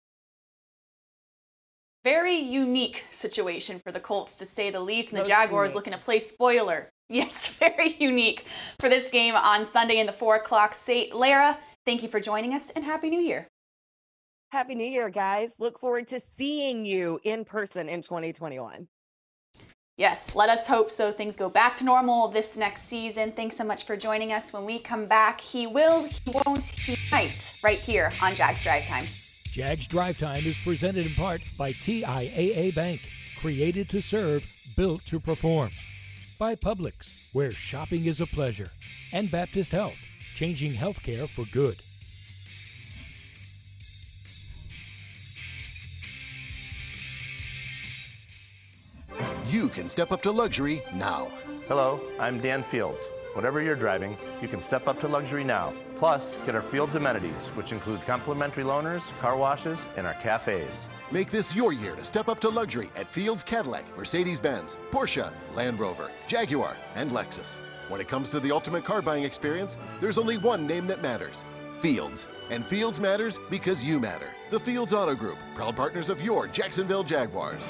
Very 2.03 2.35
unique 2.35 3.03
situation 3.11 3.79
for 3.79 3.91
the 3.91 3.99
Colts 3.99 4.35
to 4.37 4.45
say 4.45 4.71
the 4.71 4.79
least, 4.79 5.13
and 5.13 5.21
the 5.21 5.27
Jaguars 5.27 5.69
unique. 5.69 5.75
looking 5.75 5.93
to 5.93 5.99
play 5.99 6.17
spoiler 6.17 6.91
Yes, 7.12 7.50
very 7.60 7.95
unique 8.00 8.45
for 8.80 8.88
this 8.88 9.10
game 9.10 9.36
on 9.36 9.65
Sunday 9.65 10.00
in 10.00 10.06
the 10.06 10.13
4 10.13 10.38
o'clock 10.38 10.74
state. 10.74 11.13
Larra, 11.13 11.58
thank 11.86 12.02
you 12.02 12.10
for 12.10 12.19
joining 12.19 12.54
us 12.54 12.69
and 12.71 12.86
Happy 12.86 13.10
New 13.10 13.19
Year. 13.19 13.47
Happy 14.52 14.76
New 14.76 14.86
Year, 14.86 15.10
guys. 15.10 15.56
Look 15.60 15.80
forward 15.80 16.08
to 16.08 16.19
seeing 16.19 16.86
you 16.86 17.19
in 17.24 17.45
person 17.45 17.89
in 17.89 18.02
2021. 18.02 18.88
Yes, 19.97 20.36
let 20.36 20.50
us 20.50 20.65
hope 20.65 20.89
so. 20.89 21.12
Things 21.12 21.36
go 21.36 21.50
back 21.50 21.76
to 21.78 21.84
normal 21.84 22.30
this 22.30 22.58
next 22.58 22.88
season. 22.88 23.34
Thanks 23.34 23.58
so 23.58 23.63
much 23.63 23.86
for 23.86 23.95
joining 23.97 24.32
us. 24.32 24.52
When 24.52 24.65
we 24.65 24.80
come 24.80 25.06
back, 25.06 25.39
he 25.39 25.67
will, 25.67 26.04
he 26.06 26.32
won't, 26.45 26.63
he 26.63 26.95
might, 27.12 27.60
right 27.63 27.78
here 27.78 28.10
on 28.24 28.34
Jags 28.36 28.63
Drive 28.63 28.86
Time. 28.86 29.04
Jags 29.43 29.86
Drive 29.88 30.17
Time 30.17 30.43
is 30.45 30.58
presented 30.63 31.06
in 31.06 31.13
part 31.13 31.41
by 31.58 31.71
TIAA 31.71 32.74
Bank, 32.74 33.02
created 33.38 33.89
to 33.89 34.02
serve, 34.02 34.50
built 34.76 35.06
to 35.06 35.19
perform. 35.19 35.69
By 36.41 36.56
Publix, 36.56 37.32
where 37.34 37.51
shopping 37.51 38.06
is 38.06 38.19
a 38.19 38.25
pleasure. 38.25 38.71
And 39.13 39.30
Baptist 39.30 39.71
Health, 39.71 39.99
changing 40.34 40.71
healthcare 40.71 41.30
for 41.30 41.45
good. 41.54 41.75
You 49.47 49.69
can 49.69 49.88
step 49.88 50.12
up 50.12 50.23
to 50.23 50.32
luxury 50.32 50.82
now. 50.95 51.32
Hello, 51.67 52.01
I'm 52.19 52.41
Dan 52.41 52.63
Fields. 52.63 53.04
Whatever 53.34 53.62
you're 53.62 53.75
driving, 53.75 54.17
you 54.41 54.47
can 54.47 54.63
step 54.63 54.88
up 54.88 54.99
to 55.01 55.08
luxury 55.08 55.43
now. 55.43 55.75
Plus, 56.01 56.35
get 56.47 56.55
our 56.55 56.63
Fields 56.63 56.95
amenities, 56.95 57.45
which 57.49 57.71
include 57.71 58.01
complimentary 58.07 58.63
loaners, 58.63 59.11
car 59.19 59.37
washes, 59.37 59.85
and 59.97 60.07
our 60.07 60.15
cafes. 60.15 60.89
Make 61.11 61.29
this 61.29 61.55
your 61.55 61.73
year 61.73 61.95
to 61.95 62.03
step 62.03 62.27
up 62.27 62.39
to 62.39 62.49
luxury 62.49 62.89
at 62.95 63.13
Fields 63.13 63.43
Cadillac, 63.43 63.85
Mercedes 63.95 64.39
Benz, 64.39 64.75
Porsche, 64.89 65.31
Land 65.53 65.79
Rover, 65.79 66.09
Jaguar, 66.25 66.75
and 66.95 67.11
Lexus. 67.11 67.59
When 67.87 68.01
it 68.01 68.07
comes 68.07 68.31
to 68.31 68.39
the 68.39 68.51
ultimate 68.51 68.83
car 68.83 69.03
buying 69.03 69.21
experience, 69.21 69.77
there's 69.99 70.17
only 70.17 70.39
one 70.39 70.65
name 70.65 70.87
that 70.87 71.03
matters 71.03 71.45
Fields. 71.81 72.25
And 72.49 72.65
Fields 72.65 72.99
matters 72.99 73.37
because 73.51 73.83
you 73.83 73.99
matter. 73.99 74.29
The 74.49 74.59
Fields 74.59 74.93
Auto 74.93 75.13
Group, 75.13 75.37
proud 75.53 75.75
partners 75.75 76.09
of 76.09 76.19
your 76.19 76.47
Jacksonville 76.47 77.03
Jaguars. 77.03 77.69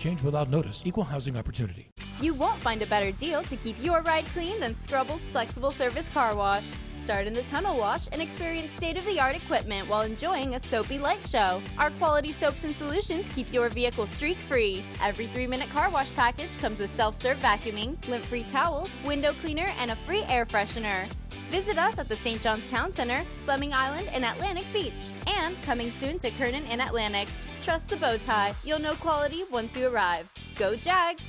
change 0.00 0.22
without 0.22 0.48
notice. 0.50 0.82
Equal 0.84 1.04
housing 1.04 1.36
opportunity. 1.36 1.92
You 2.20 2.34
won't 2.34 2.58
find 2.60 2.82
a 2.82 2.86
better 2.86 3.12
deal 3.12 3.42
to 3.44 3.56
keep 3.56 3.76
your 3.80 4.00
ride 4.00 4.24
clean 4.26 4.58
than 4.58 4.80
Scrubble's 4.80 5.28
Flexible 5.28 5.70
Service 5.70 6.08
Car 6.08 6.34
Wash. 6.34 6.64
Start 7.04 7.26
in 7.26 7.32
the 7.32 7.42
tunnel 7.42 7.76
wash 7.78 8.08
and 8.12 8.20
experience 8.20 8.70
state 8.70 8.96
of 8.96 9.04
the 9.06 9.18
art 9.18 9.34
equipment 9.34 9.88
while 9.88 10.02
enjoying 10.02 10.54
a 10.54 10.60
soapy 10.60 10.98
light 10.98 11.26
show. 11.26 11.60
Our 11.78 11.90
quality 11.92 12.30
soaps 12.30 12.62
and 12.62 12.74
solutions 12.74 13.28
keep 13.30 13.52
your 13.52 13.68
vehicle 13.68 14.06
streak 14.06 14.36
free. 14.36 14.84
Every 15.02 15.26
three 15.26 15.46
minute 15.46 15.70
car 15.70 15.90
wash 15.90 16.14
package 16.14 16.56
comes 16.58 16.78
with 16.78 16.94
self 16.94 17.20
serve 17.20 17.38
vacuuming, 17.38 17.96
lint 18.08 18.24
free 18.24 18.44
towels, 18.44 18.90
window 19.04 19.32
cleaner, 19.32 19.72
and 19.78 19.90
a 19.90 19.96
free 19.96 20.22
air 20.28 20.46
freshener. 20.46 21.06
Visit 21.50 21.78
us 21.78 21.98
at 21.98 22.08
the 22.08 22.14
St. 22.14 22.40
John's 22.42 22.70
Town 22.70 22.92
Center, 22.92 23.22
Fleming 23.44 23.72
Island, 23.72 24.08
and 24.12 24.24
Atlantic 24.24 24.66
Beach. 24.72 24.92
And 25.26 25.60
coming 25.62 25.90
soon 25.90 26.20
to 26.20 26.30
Kernan 26.30 26.64
and 26.66 26.80
Atlantic. 26.80 27.28
Trust 27.64 27.88
the 27.88 27.96
bow 27.96 28.18
tie. 28.18 28.54
You'll 28.62 28.78
know 28.78 28.94
quality 28.94 29.44
once 29.50 29.76
you 29.76 29.88
arrive. 29.88 30.28
Go 30.54 30.76
Jags! 30.76 31.24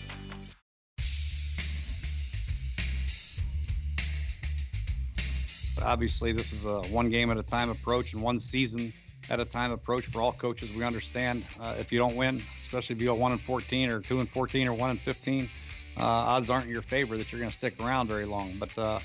Obviously, 5.84 6.32
this 6.32 6.52
is 6.54 6.66
a 6.66 6.82
one 6.84 7.10
game 7.10 7.32
at 7.32 7.38
a 7.38 7.44
time 7.44 7.70
approach 7.70 8.14
and 8.14 8.22
one 8.22 8.40
season 8.40 8.94
at 9.30 9.40
a 9.40 9.46
time 9.46 9.72
approach 9.72 10.06
for 10.06 10.22
all 10.22 10.32
coaches. 10.32 10.76
We 10.76 10.84
understand 10.84 11.46
uh, 11.60 11.76
if 11.80 11.92
you 11.92 12.00
don't 12.00 12.16
win, 12.16 12.42
especially 12.66 12.96
if 12.96 13.02
you 13.02 13.08
go 13.08 13.16
one 13.16 13.32
and 13.32 13.42
14 13.42 13.90
or 13.90 14.00
two 14.00 14.20
and 14.20 14.30
14 14.30 14.68
or 14.68 14.74
one 14.74 14.92
and 14.92 15.00
15, 15.00 15.50
uh, 15.98 16.02
odds 16.02 16.50
aren't 16.50 16.66
in 16.66 16.72
your 16.72 16.82
favor 16.82 17.18
that 17.18 17.32
you're 17.32 17.40
going 17.40 17.52
to 17.52 17.58
stick 17.58 17.80
around 17.82 18.08
very 18.08 18.26
long. 18.26 18.54
But 18.60 18.78
uh, 18.78 19.00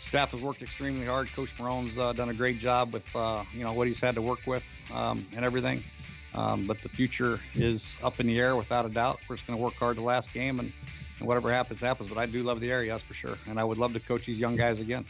staff 0.00 0.30
has 0.30 0.40
worked 0.40 0.62
extremely 0.62 1.06
hard. 1.06 1.32
Coach 1.32 1.50
Marrone's 1.58 1.98
uh, 1.98 2.12
done 2.12 2.30
a 2.30 2.34
great 2.34 2.58
job 2.58 2.92
with 2.92 3.04
uh, 3.14 3.44
you 3.52 3.64
know 3.64 3.72
what 3.72 3.86
he's 3.86 4.00
had 4.00 4.14
to 4.14 4.22
work 4.22 4.40
with 4.46 4.62
um, 4.92 5.24
and 5.36 5.44
everything. 5.44 5.82
Um, 6.34 6.66
but 6.66 6.80
the 6.82 6.88
future 6.88 7.40
is 7.54 7.94
up 8.02 8.20
in 8.20 8.26
the 8.26 8.38
air 8.38 8.54
without 8.54 8.84
a 8.84 8.88
doubt. 8.88 9.18
We're 9.28 9.36
just 9.36 9.46
going 9.46 9.58
to 9.58 9.62
work 9.62 9.74
hard 9.74 9.96
the 9.96 10.02
last 10.02 10.32
game, 10.32 10.60
and, 10.60 10.72
and 11.18 11.26
whatever 11.26 11.50
happens, 11.50 11.80
happens. 11.80 12.10
But 12.10 12.18
I 12.18 12.26
do 12.26 12.42
love 12.42 12.60
the 12.60 12.70
area, 12.70 12.92
that's 12.92 13.02
for 13.02 13.14
sure. 13.14 13.38
And 13.48 13.58
I 13.58 13.64
would 13.64 13.78
love 13.78 13.94
to 13.94 14.00
coach 14.00 14.26
these 14.26 14.38
young 14.38 14.54
guys 14.54 14.78
again. 14.78 15.04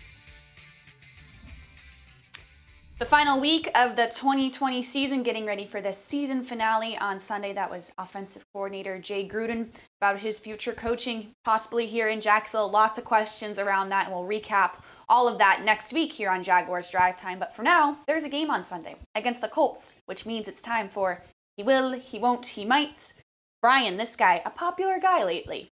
The 2.98 3.06
final 3.06 3.40
week 3.40 3.70
of 3.76 3.94
the 3.94 4.06
2020 4.06 4.82
season, 4.82 5.22
getting 5.22 5.46
ready 5.46 5.64
for 5.64 5.80
the 5.80 5.92
season 5.92 6.42
finale 6.42 6.98
on 6.98 7.20
Sunday. 7.20 7.52
That 7.52 7.70
was 7.70 7.92
offensive 7.96 8.42
coordinator 8.52 8.98
Jay 8.98 9.26
Gruden 9.26 9.68
about 10.00 10.18
his 10.18 10.40
future 10.40 10.72
coaching, 10.72 11.30
possibly 11.44 11.86
here 11.86 12.08
in 12.08 12.20
Jacksonville. 12.20 12.68
Lots 12.68 12.98
of 12.98 13.04
questions 13.04 13.60
around 13.60 13.90
that, 13.90 14.06
and 14.06 14.14
we'll 14.16 14.28
recap 14.28 14.82
all 15.08 15.28
of 15.28 15.38
that 15.38 15.62
next 15.64 15.92
week 15.92 16.10
here 16.10 16.28
on 16.28 16.42
Jaguars 16.42 16.90
Drive 16.90 17.16
Time. 17.16 17.38
But 17.38 17.54
for 17.54 17.62
now, 17.62 17.98
there's 18.08 18.24
a 18.24 18.28
game 18.28 18.50
on 18.50 18.64
Sunday 18.64 18.96
against 19.14 19.42
the 19.42 19.48
Colts, 19.48 20.02
which 20.06 20.26
means 20.26 20.48
it's 20.48 20.60
time 20.60 20.88
for 20.88 21.22
he 21.56 21.62
will, 21.62 21.92
he 21.92 22.18
won't, 22.18 22.44
he 22.44 22.64
might. 22.64 23.14
Brian, 23.62 23.96
this 23.96 24.16
guy, 24.16 24.42
a 24.44 24.50
popular 24.50 24.98
guy 24.98 25.22
lately. 25.22 25.70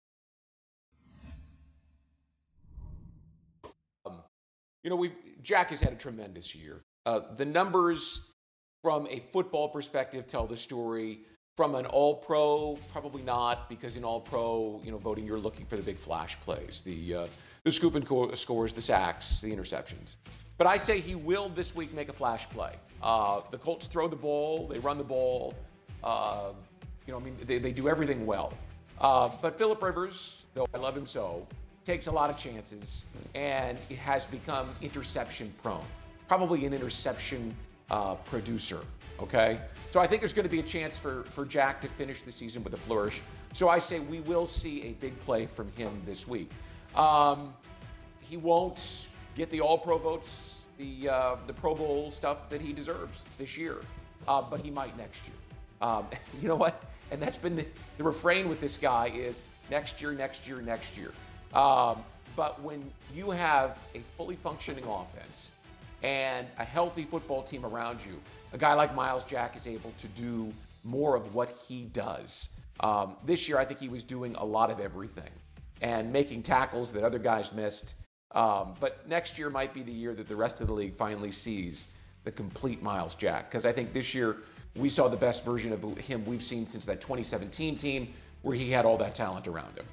Um, 4.05 4.25
you 4.83 4.91
know, 4.91 4.97
we 4.97 5.13
Jack 5.41 5.71
has 5.71 5.81
had 5.81 5.93
a 5.93 5.97
tremendous 5.97 6.53
year. 6.53 6.83
Uh, 7.05 7.21
the 7.37 7.45
numbers 7.45 8.33
from 8.83 9.07
a 9.11 9.21
football 9.21 9.69
perspective 9.69 10.27
tell 10.27 10.47
the 10.47 10.57
story. 10.57 11.21
From 11.57 11.75
an 11.75 11.85
All 11.85 12.15
Pro, 12.15 12.79
probably 12.91 13.23
not, 13.23 13.69
because 13.69 13.97
in 13.97 14.05
All 14.05 14.21
Pro, 14.21 14.81
you 14.83 14.91
know, 14.91 14.97
voting, 14.97 15.27
you're 15.27 15.39
looking 15.39 15.67
for 15.67 15.77
the 15.77 15.83
big 15.83 15.99
flash 15.99 16.41
plays, 16.41 16.81
the 16.83 17.15
uh, 17.15 17.27
the 17.65 17.71
scoop 17.71 17.95
and 17.95 18.07
co- 18.07 18.33
scores, 18.35 18.73
the 18.73 18.81
sacks, 18.81 19.43
the 19.43 19.55
interceptions. 19.55 20.17
But 20.57 20.67
I 20.67 20.79
say 20.79 20.99
he 20.99 21.15
will 21.15 21.51
this 21.51 21.75
week 21.75 21.93
make 21.93 22.09
a 22.09 22.13
flash 22.13 22.49
play. 22.49 22.73
Uh, 23.03 23.43
the 23.51 23.59
Colts 23.59 23.87
throw 23.87 24.09
the 24.09 24.17
ball, 24.17 24.67
they 24.67 24.79
run 24.79 24.97
the 24.97 25.05
ball. 25.05 25.55
Uh, 26.03 26.53
you 27.07 27.13
know, 27.13 27.21
I 27.21 27.23
mean, 27.23 27.37
they, 27.45 27.59
they 27.59 27.73
do 27.73 27.87
everything 27.87 28.25
well. 28.25 28.55
Uh, 28.99 29.29
but 29.43 29.59
Philip 29.59 29.83
Rivers, 29.83 30.47
though 30.55 30.67
I 30.75 30.79
love 30.79 30.97
him 30.97 31.07
so, 31.07 31.47
takes 31.85 32.07
a 32.07 32.13
lot 32.13 32.31
of 32.31 32.39
chances 32.39 33.05
and 33.35 33.77
has 34.01 34.25
become 34.25 34.69
interception 34.81 35.53
prone. 35.63 35.85
Probably 36.29 36.65
an 36.67 36.73
interception 36.73 37.55
uh, 37.91 38.15
producer. 38.15 38.81
Okay, 39.21 39.61
so 39.93 40.01
I 40.01 40.07
think 40.07 40.21
there's 40.21 40.33
going 40.33 40.49
to 40.49 40.51
be 40.51 40.61
a 40.61 40.65
chance 40.65 40.99
for 40.99 41.23
for 41.25 41.45
Jack 41.45 41.81
to 41.83 41.89
finish 41.89 42.23
the 42.23 42.33
season 42.33 42.65
with 42.65 42.73
a 42.73 42.79
flourish. 42.79 43.21
So 43.53 43.69
I 43.69 43.79
say 43.79 44.01
we 44.01 44.21
will 44.21 44.47
see 44.47 44.83
a 44.85 44.93
big 44.93 45.19
play 45.21 45.47
from 45.47 45.71
him 45.73 45.91
this 46.07 46.27
week. 46.27 46.51
Um, 46.97 47.55
he 48.21 48.37
won't 48.37 49.07
get 49.35 49.51
the 49.51 49.61
All 49.61 49.79
Pro 49.79 49.99
votes, 49.99 50.63
the 50.79 51.09
uh, 51.09 51.37
the 51.47 51.53
Pro 51.53 51.75
Bowl 51.75 52.11
stuff 52.11 52.49
that 52.49 52.61
he 52.61 52.73
deserves 52.73 53.25
this 53.39 53.57
year, 53.57 53.77
uh, 54.27 54.43
but 54.43 54.61
he 54.61 54.71
might 54.71 54.97
next 54.97 55.29
year. 55.29 55.37
Um, 55.81 56.07
you 56.41 56.49
know 56.49 56.57
what? 56.57 56.83
And 57.11 57.21
that's 57.21 57.37
been 57.37 57.57
the, 57.57 57.67
the, 57.99 58.05
refrain 58.05 58.49
with 58.49 58.61
this 58.61 58.79
guy 58.79 59.09
is 59.09 59.43
next 59.71 60.01
year, 60.01 60.13
next 60.13 60.49
year, 60.49 60.63
next 60.63 60.97
year. 60.97 61.13
Um, 61.53 62.03
but 62.35 62.63
when 62.63 62.91
you 63.15 63.31
have 63.31 63.79
a 63.95 64.01
fully 64.17 64.37
functioning 64.37 64.85
offense 64.85 65.53
and 66.03 66.47
a 66.59 66.65
healthy 66.65 67.05
football 67.05 67.43
team 67.43 67.65
around 67.65 68.01
you, 68.05 68.21
a 68.53 68.59
guy 68.59 68.75
like 68.75 68.95
Myles 68.95 69.25
Jack 69.25 69.57
is 69.57 69.67
able 69.67 69.93
to 69.99 70.07
do 70.09 70.53
more 70.85 71.15
of 71.17 71.35
what 71.35 71.51
he 71.51 71.85
does. 71.93 72.49
Um, 72.81 73.17
this 73.25 73.49
year, 73.49 73.59
I 73.59 73.65
think 73.65 73.79
he 73.79 73.89
was 73.89 74.03
doing 74.03 74.35
a 74.37 74.45
lot 74.45 74.71
of 74.71 74.81
everything 74.81 75.31
and 75.81 76.13
making 76.13 76.43
tackles 76.43 76.93
that 76.93 77.05
other 77.05 77.19
guys 77.19 77.53
missed. 77.53 77.95
Um, 78.33 78.75
but 78.81 79.07
next 79.09 79.39
year 79.39 79.51
might 79.51 79.75
be 79.75 79.83
the 79.83 79.93
year 79.93 80.15
that 80.15 80.27
the 80.27 80.37
rest 80.37 80.61
of 80.61 80.67
the 80.67 80.73
league 80.73 80.95
finally 80.95 81.33
sees 81.33 81.89
the 82.25 82.33
complete 82.33 82.83
Myles 82.83 83.15
Jack. 83.15 83.51
Because 83.51 83.67
I 83.67 83.73
think 83.73 83.93
this 83.93 84.15
year 84.15 84.39
we 84.77 84.89
saw 84.89 85.09
the 85.09 85.17
best 85.17 85.45
version 85.45 85.73
of 85.73 85.99
him 85.99 86.25
we've 86.25 86.43
seen 86.43 86.67
since 86.67 86.85
that 86.87 87.01
2017 87.01 87.77
team 87.77 88.13
where 88.43 88.57
he 88.57 88.71
had 88.71 88.85
all 88.85 88.97
that 88.99 89.15
talent 89.15 89.47
around 89.47 89.77
him. 89.77 89.85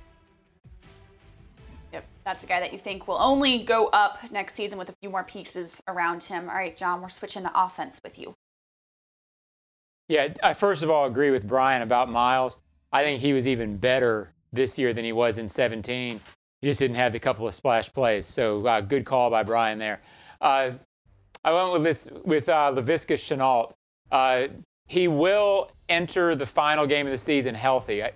That's 2.30 2.44
a 2.44 2.48
guy 2.48 2.60
that 2.60 2.72
you 2.72 2.78
think 2.78 3.08
will 3.08 3.18
only 3.18 3.64
go 3.64 3.88
up 3.88 4.20
next 4.32 4.54
season 4.54 4.78
with 4.78 4.88
a 4.88 4.94
few 5.02 5.10
more 5.10 5.24
pieces 5.24 5.82
around 5.88 6.22
him. 6.22 6.48
All 6.48 6.54
right, 6.54 6.78
John, 6.78 7.02
we're 7.02 7.10
switching 7.10 7.42
to 7.42 7.52
offense 7.56 8.00
with 8.04 8.20
you. 8.20 8.36
Yeah, 10.10 10.28
I 10.44 10.54
first 10.54 10.84
of 10.84 10.92
all 10.92 11.08
agree 11.08 11.32
with 11.32 11.48
Brian 11.48 11.82
about 11.82 12.08
Myles. 12.08 12.60
I 12.94 13.04
think 13.04 13.20
he 13.20 13.34
was 13.34 13.48
even 13.48 13.78
better 13.78 14.32
this 14.54 14.78
year 14.78 14.94
than 14.94 15.06
he 15.06 15.12
was 15.12 15.40
in 15.40 15.50
17. 15.50 16.22
He 16.62 16.68
just 16.68 16.80
didn't 16.80 16.98
have 16.98 17.16
a 17.16 17.20
couple 17.20 17.48
of 17.48 17.56
splash 17.56 17.92
plays. 17.92 18.28
So 18.28 18.64
uh, 18.68 18.82
good 18.82 19.06
call 19.06 19.32
by 19.32 19.42
Brian 19.42 19.80
there. 19.80 20.00
Uh, 20.40 20.74
I 21.44 21.52
went 21.52 21.74
with 21.74 21.84
this 21.84 22.10
with 22.26 22.48
uh, 22.48 22.72
Laviska 22.76 23.16
Shenault. 23.16 23.72
Uh, 24.12 24.50
he 24.86 25.08
will 25.08 25.72
enter 25.90 26.36
the 26.36 26.46
final 26.46 26.86
game 26.86 27.08
of 27.08 27.12
the 27.12 27.18
season 27.18 27.56
healthy. 27.56 28.04
I 28.04 28.12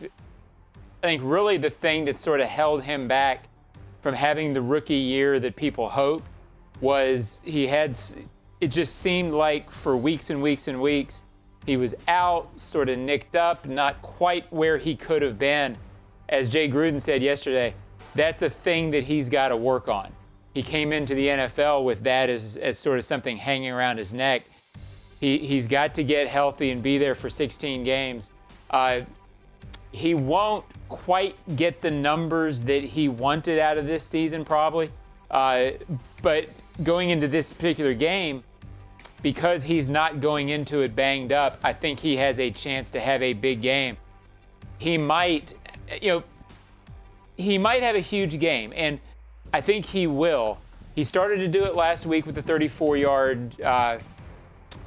think 1.02 1.24
really 1.26 1.58
the 1.58 1.72
thing 1.72 2.06
that 2.06 2.16
sort 2.16 2.42
of 2.42 2.48
held 2.48 2.84
him 2.84 3.08
back 3.08 3.48
from 4.04 4.14
having 4.14 4.52
the 4.54 4.62
rookie 4.62 4.94
year 4.94 5.40
that 5.40 5.56
people 5.56 5.88
hoped 5.90 6.28
was 6.82 7.40
he 7.46 7.66
had, 7.66 7.98
it 8.60 8.68
just 8.68 8.98
seemed 8.98 9.34
like 9.34 9.72
for 9.72 9.96
weeks 9.96 10.30
and 10.30 10.42
weeks 10.42 10.68
and 10.68 10.80
weeks, 10.80 11.24
he 11.66 11.78
was 11.78 11.96
out, 12.10 12.50
sort 12.60 12.90
of 12.90 13.00
nicked 13.00 13.38
up, 13.38 13.66
not 13.66 14.02
quite 14.02 14.52
where 14.52 14.78
he 14.78 14.94
could 14.94 15.22
have 15.22 15.40
been. 15.40 15.78
As 16.28 16.50
Jay 16.50 16.68
Gruden 16.68 17.00
said 17.00 17.24
yesterday, 17.24 17.74
that's 18.14 18.42
a 18.42 18.50
thing 18.50 18.92
that 18.92 19.06
he's 19.06 19.30
got 19.30 19.48
to 19.48 19.58
work 19.58 19.88
on. 19.88 20.12
He 20.54 20.62
came 20.62 20.92
into 20.92 21.16
the 21.16 21.28
NFL 21.28 21.86
with 21.86 22.04
that 22.04 22.30
as, 22.30 22.58
as 22.58 22.78
sort 22.78 23.00
of 23.00 23.06
something 23.06 23.38
hanging 23.38 23.72
around 23.72 23.98
his 23.98 24.12
neck. 24.12 24.44
He, 25.22 25.38
he's 25.38 25.66
got 25.66 25.96
to 25.96 26.04
get 26.04 26.28
healthy 26.28 26.72
and 26.72 26.84
be 26.84 26.98
there 26.98 27.16
for 27.16 27.30
16 27.30 27.86
games. 27.86 28.32
Uh, 28.70 29.02
he 29.94 30.16
won't 30.16 30.66
quite 30.90 31.36
get 31.56 31.82
the 31.82 31.92
numbers 31.92 32.64
that 32.64 32.84
he 32.84 33.08
wanted 33.08 33.60
out 33.60 33.78
of 33.78 33.86
this 33.86 34.04
season, 34.04 34.44
probably. 34.44 34.90
Uh, 35.32 35.70
but 36.22 36.50
going 36.84 37.12
into 37.12 37.28
this 37.28 37.54
particular 37.54 37.94
game, 37.94 38.44
because 39.22 39.64
he's 39.64 39.88
not 39.88 40.20
going 40.20 40.50
into 40.50 40.82
it 40.82 40.96
banged 40.96 41.32
up, 41.32 41.60
I 41.64 41.72
think 41.74 42.00
he 42.00 42.18
has 42.18 42.40
a 42.40 42.52
chance 42.52 42.90
to 42.90 43.00
have 43.00 43.22
a 43.22 43.34
big 43.34 43.62
game. 43.62 43.96
He 44.80 44.98
might, 44.98 45.54
you 46.02 46.10
know, 46.10 46.24
he 47.38 47.58
might 47.58 47.84
have 47.84 47.96
a 47.96 48.02
huge 48.02 48.40
game, 48.40 48.74
and 48.76 49.00
I 49.54 49.62
think 49.62 49.86
he 49.86 50.08
will. 50.08 50.58
He 50.96 51.04
started 51.04 51.38
to 51.38 51.48
do 51.48 51.66
it 51.66 51.76
last 51.76 52.06
week 52.06 52.26
with 52.26 52.36
the 52.36 52.42
34 52.42 52.98
yard 52.98 53.62
uh, 53.62 54.00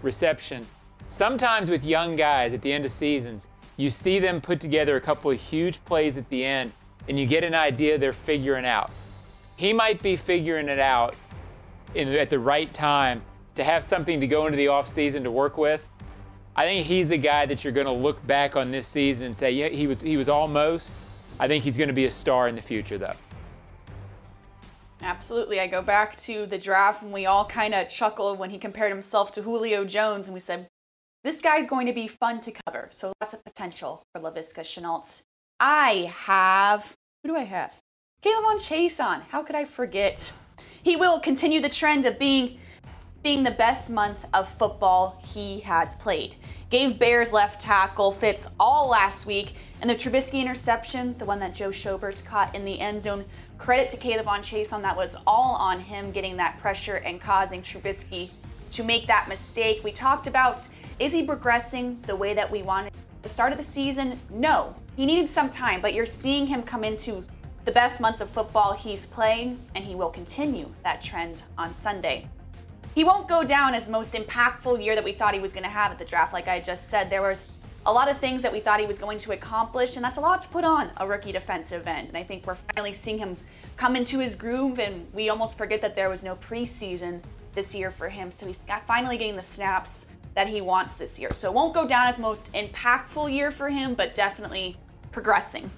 reception. 0.03 0.66
Sometimes 1.09 1.71
with 1.71 1.85
young 1.85 2.16
guys 2.16 2.53
at 2.53 2.61
the 2.62 2.73
end 2.73 2.85
of 2.85 2.92
seasons, 2.92 3.47
you 3.77 3.91
see 3.91 4.19
them 4.19 4.41
put 4.41 4.61
together 4.61 4.97
a 4.97 5.01
couple 5.01 5.31
of 5.31 5.41
huge 5.41 5.85
plays 5.85 6.17
at 6.17 6.29
the 6.31 6.45
end, 6.45 6.73
and 7.09 7.19
you 7.19 7.27
get 7.27 7.45
an 7.45 7.55
idea 7.55 7.99
they're 7.99 8.12
figuring 8.12 8.65
out. 8.65 8.91
He 9.57 9.73
might 9.73 10.03
be 10.03 10.17
figuring 10.17 10.69
it 10.69 10.79
out 10.79 11.15
in, 11.95 12.09
at 12.09 12.31
the 12.31 12.39
right 12.39 12.73
time 12.75 13.23
to 13.55 13.65
have 13.65 13.85
something 13.85 14.21
to 14.21 14.27
go 14.27 14.47
into 14.47 14.57
the 14.57 14.67
offseason 14.67 15.23
to 15.23 15.31
work 15.31 15.57
with. 15.57 15.87
I 16.57 16.62
think 16.62 16.87
he's 16.87 17.11
a 17.11 17.19
guy 17.19 17.45
that 17.47 17.65
you're 17.65 17.73
going 17.73 17.87
to 17.87 17.93
look 17.93 18.25
back 18.27 18.57
on 18.57 18.71
this 18.71 18.87
season 18.87 19.27
and 19.27 19.37
say, 19.37 19.53
yeah, 19.53 19.69
he 19.69 19.87
was 19.87 20.01
he 20.01 20.17
was 20.17 20.29
almost. 20.29 20.93
I 21.39 21.49
think 21.49 21.65
he's 21.65 21.77
going 21.77 21.89
to 21.89 21.95
be 21.95 22.07
a 22.07 22.11
star 22.11 22.49
in 22.49 22.55
the 22.55 22.62
future, 22.62 22.97
though. 22.97 23.12
Absolutely. 25.03 25.61
I 25.61 25.67
go 25.67 25.83
back 25.83 26.17
to 26.17 26.47
the 26.47 26.57
draft 26.57 27.03
and 27.03 27.12
we 27.12 27.27
all 27.27 27.45
kind 27.45 27.75
of 27.75 27.89
chuckled 27.89 28.39
when 28.39 28.49
he 28.49 28.59
compared 28.59 28.91
himself 28.91 29.31
to 29.33 29.43
Julio 29.43 29.85
Jones 29.85 30.27
and 30.27 30.35
we 30.35 30.41
said, 30.41 30.67
this 31.27 31.41
guy's 31.41 31.67
going 31.67 31.89
to 31.89 31.93
be 31.93 32.07
fun 32.07 32.41
to 32.41 32.53
cover. 32.67 32.87
So 32.93 33.12
that's 33.19 33.35
a 33.35 33.39
potential 33.39 34.05
for 34.12 34.21
Laviska 34.21 34.61
Shenault. 34.61 35.25
I 35.59 36.12
have, 36.17 36.95
who 37.23 37.31
do 37.31 37.37
I 37.37 37.43
have? 37.43 37.75
K'Lavon 38.23 38.61
Chaisson. 38.61 39.23
How 39.23 39.43
could 39.43 39.57
I 39.57 39.65
forget? 39.65 40.33
He 40.85 40.95
will 40.95 41.19
continue 41.19 41.61
the 41.61 41.69
trend 41.69 42.07
of 42.07 42.17
being 42.19 42.59
being 43.25 43.43
the 43.43 43.51
best 43.51 43.91
month 43.91 44.25
of 44.35 44.49
football 44.49 45.21
he 45.27 45.59
has 45.59 45.97
played. 45.97 46.37
Gave 46.71 46.97
Bears 46.97 47.33
left 47.33 47.61
tackle 47.61 48.12
fits 48.12 48.47
all 48.61 48.89
last 48.89 49.27
week, 49.27 49.55
and 49.81 49.91
the 49.91 49.97
Trubisky 49.97 50.41
interception, 50.41 51.19
the 51.19 51.25
one 51.25 51.41
that 51.41 51.53
Joe 51.53 51.71
Schobert 51.71 52.25
caught 52.25 52.55
in 52.55 52.65
the 52.65 52.79
end 52.79 53.03
zone, 53.03 53.25
credit 53.59 53.89
to 53.91 53.97
K'Lavon 53.97 54.43
Chaisson. 54.43 54.81
That 54.81 54.97
was 54.97 55.17
all 55.27 55.57
on 55.57 55.81
him 55.81 56.12
getting 56.12 56.37
that 56.37 56.57
pressure 56.61 56.97
and 57.05 57.21
causing 57.21 57.62
Trubisky 57.62 58.31
to 58.71 58.85
make 58.85 59.07
that 59.07 59.29
mistake. 59.29 59.83
We 59.83 59.91
talked 59.91 60.29
about 60.29 60.69
is 60.99 61.13
he 61.13 61.23
progressing 61.23 62.01
the 62.03 62.17
way 62.17 62.33
that 62.33 62.51
we 62.51 62.63
wanted? 62.63 62.93
The 63.23 63.29
start 63.29 63.53
of 63.53 63.59
the 63.59 63.65
season, 63.65 64.19
no. 64.31 64.75
He 64.97 65.05
needed 65.05 65.29
some 65.29 65.51
time, 65.51 65.81
but 65.83 65.93
you're 65.93 66.07
seeing 66.07 66.47
him 66.47 66.63
come 66.63 66.85
into 66.85 67.25
the 67.67 67.73
best 67.73 68.01
month 68.01 68.21
of 68.21 68.31
football 68.31 68.73
he's 68.73 69.05
playing, 69.05 69.61
and 69.75 69.85
he 69.85 69.95
will 69.95 70.09
continue 70.09 70.71
that 70.85 71.03
trend 71.03 71.43
on 71.59 71.75
Sunday. 71.75 72.29
He 72.95 73.05
won't 73.05 73.29
go 73.29 73.45
down 73.45 73.75
as 73.75 73.87
most 73.89 74.15
impactful 74.15 74.83
year 74.83 74.95
that 74.95 75.05
we 75.05 75.13
thought 75.13 75.35
he 75.35 75.41
was 75.41 75.53
going 75.53 75.65
to 75.65 75.69
have 75.69 75.93
at 75.93 75.99
the 75.99 76.05
draft. 76.05 76.33
Like 76.33 76.49
I 76.49 76.61
just 76.61 76.89
said, 76.89 77.11
there 77.11 77.21
was 77.21 77.49
a 77.85 77.93
lot 77.93 78.09
of 78.09 78.17
things 78.17 78.41
that 78.41 78.53
we 78.53 78.61
thought 78.61 78.81
he 78.81 78.87
was 78.87 78.99
going 78.99 79.19
to 79.19 79.33
accomplish, 79.33 79.97
and 79.97 80.05
that's 80.05 80.17
a 80.17 80.21
lot 80.21 80.41
to 80.43 80.49
put 80.49 80.65
on 80.65 80.91
a 80.97 81.07
rookie 81.07 81.33
defensive 81.33 81.87
end. 81.87 82.09
And 82.09 82.17
I 82.17 82.23
think 82.23 82.47
we're 82.47 82.57
finally 82.75 82.95
seeing 82.95 83.19
him 83.19 83.37
come 83.77 83.97
into 83.97 84.19
his 84.19 84.35
groove, 84.35 84.79
and 84.79 85.07
we 85.13 85.29
almost 85.29 85.59
forget 85.59 85.83
that 85.83 85.95
there 85.95 86.09
was 86.09 86.25
no 86.25 86.37
preseason 86.37 87.21
this 87.53 87.75
year 87.75 87.91
for 87.91 88.09
him. 88.09 88.31
So 88.31 88.47
he's 88.47 88.59
finally 88.87 89.19
getting 89.19 89.37
the 89.37 89.43
snaps 89.43 90.07
that 90.37 90.46
he 90.46 90.61
wants 90.61 90.94
this 90.94 91.18
year. 91.18 91.33
So 91.33 91.51
it 91.51 91.55
won't 91.55 91.75
go 91.75 91.88
down 91.88 92.07
as 92.07 92.18
most 92.18 92.53
impactful 92.53 93.33
year 93.33 93.51
for 93.51 93.70
him, 93.70 93.94
but 93.94 94.14
definitely 94.14 94.77
progressing. 95.11 95.68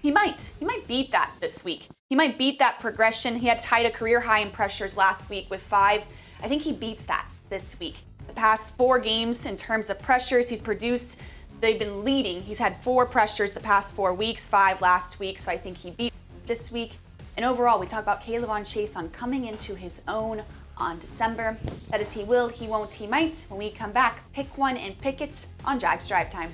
He 0.00 0.10
might. 0.10 0.50
He 0.58 0.64
might 0.64 0.88
beat 0.88 1.12
that 1.12 1.30
this 1.40 1.62
week. 1.62 1.88
He 2.08 2.16
might 2.16 2.38
beat 2.38 2.58
that 2.58 2.80
progression. 2.80 3.36
He 3.36 3.46
had 3.46 3.58
tied 3.58 3.84
a 3.84 3.90
career 3.90 4.18
high 4.18 4.40
in 4.40 4.50
pressures 4.50 4.96
last 4.96 5.28
week 5.28 5.48
with 5.50 5.60
five. 5.60 6.04
I 6.42 6.48
think 6.48 6.62
he 6.62 6.72
beats 6.72 7.04
that 7.04 7.28
this 7.50 7.78
week. 7.78 7.96
The 8.26 8.32
past 8.32 8.76
four 8.78 8.98
games 8.98 9.44
in 9.44 9.56
terms 9.56 9.90
of 9.90 9.98
pressures 9.98 10.48
he's 10.48 10.60
produced, 10.60 11.20
they've 11.60 11.78
been 11.78 12.02
leading. 12.02 12.40
He's 12.40 12.58
had 12.58 12.74
four 12.82 13.04
pressures 13.04 13.52
the 13.52 13.60
past 13.60 13.94
four 13.94 14.14
weeks, 14.14 14.48
five 14.48 14.80
last 14.80 15.20
week, 15.20 15.38
so 15.38 15.52
I 15.52 15.58
think 15.58 15.76
he 15.76 15.90
beat 15.90 16.14
this 16.46 16.72
week. 16.72 16.92
And 17.36 17.44
overall, 17.44 17.78
we 17.78 17.86
talk 17.86 18.02
about 18.02 18.22
K'Lavon 18.22 18.62
Chaisson 18.62 19.12
coming 19.12 19.46
into 19.46 19.74
his 19.74 20.00
own 20.08 20.42
on 20.76 20.98
December. 20.98 21.56
That 21.90 22.00
is, 22.00 22.12
he 22.12 22.24
will, 22.24 22.48
he 22.48 22.66
won't, 22.66 22.92
he 22.92 23.06
might. 23.06 23.44
When 23.48 23.58
we 23.58 23.70
come 23.70 23.92
back, 23.92 24.22
pick 24.32 24.56
one 24.58 24.76
and 24.76 24.98
pick 24.98 25.20
it 25.20 25.46
on 25.64 25.78
Jags 25.78 26.08
Drive 26.08 26.30
Time. 26.30 26.50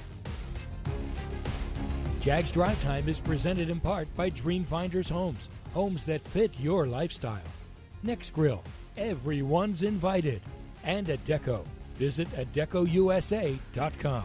Jags 2.20 2.50
Drive 2.50 2.82
Time 2.82 3.08
is 3.08 3.20
presented 3.20 3.70
in 3.70 3.80
part 3.80 4.08
by 4.16 4.30
Dreamfinders 4.30 5.08
Homes, 5.10 5.48
homes 5.72 6.04
that 6.04 6.20
fit 6.22 6.50
your 6.58 6.86
lifestyle. 6.86 7.40
Nexgrill, 8.04 8.62
everyone's 8.96 9.82
invited. 9.82 10.40
And 10.84 11.06
Adecco. 11.06 11.64
Visit 11.96 12.28
AdeccoUSA.com. 12.28 14.24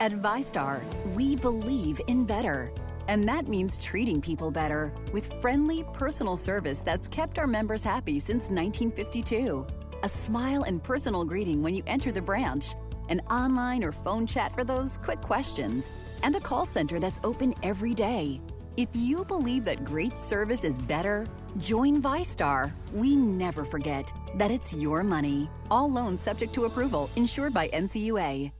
At 0.00 0.12
VyStar, 0.12 0.80
we 1.14 1.34
believe 1.34 2.00
in 2.06 2.24
better. 2.24 2.70
And 3.08 3.28
that 3.28 3.48
means 3.48 3.80
treating 3.80 4.20
people 4.20 4.52
better 4.52 4.92
with 5.12 5.40
friendly, 5.40 5.84
personal 5.92 6.36
service 6.36 6.80
that's 6.80 7.08
kept 7.08 7.36
our 7.36 7.48
members 7.48 7.82
happy 7.82 8.20
since 8.20 8.48
1952. 8.48 9.66
A 10.04 10.08
smile 10.08 10.62
and 10.62 10.80
personal 10.80 11.24
greeting 11.24 11.62
when 11.62 11.74
you 11.74 11.82
enter 11.88 12.12
the 12.12 12.22
branch, 12.22 12.74
an 13.08 13.20
online 13.28 13.82
or 13.82 13.90
phone 13.90 14.24
chat 14.24 14.54
for 14.54 14.62
those 14.62 14.98
quick 14.98 15.20
questions, 15.20 15.90
and 16.22 16.36
a 16.36 16.40
call 16.40 16.64
center 16.64 17.00
that's 17.00 17.18
open 17.24 17.52
every 17.64 17.94
day. 17.94 18.40
If 18.76 18.90
you 18.92 19.24
believe 19.24 19.64
that 19.64 19.84
great 19.84 20.16
service 20.16 20.62
is 20.62 20.78
better, 20.78 21.26
join 21.58 22.00
VyStar. 22.00 22.72
We 22.92 23.16
never 23.16 23.64
forget 23.64 24.12
that 24.36 24.52
it's 24.52 24.72
your 24.72 25.02
money. 25.02 25.50
All 25.72 25.90
loans 25.90 26.20
subject 26.20 26.52
to 26.54 26.66
approval, 26.66 27.10
insured 27.16 27.52
by 27.52 27.66
NCUA. 27.70 28.52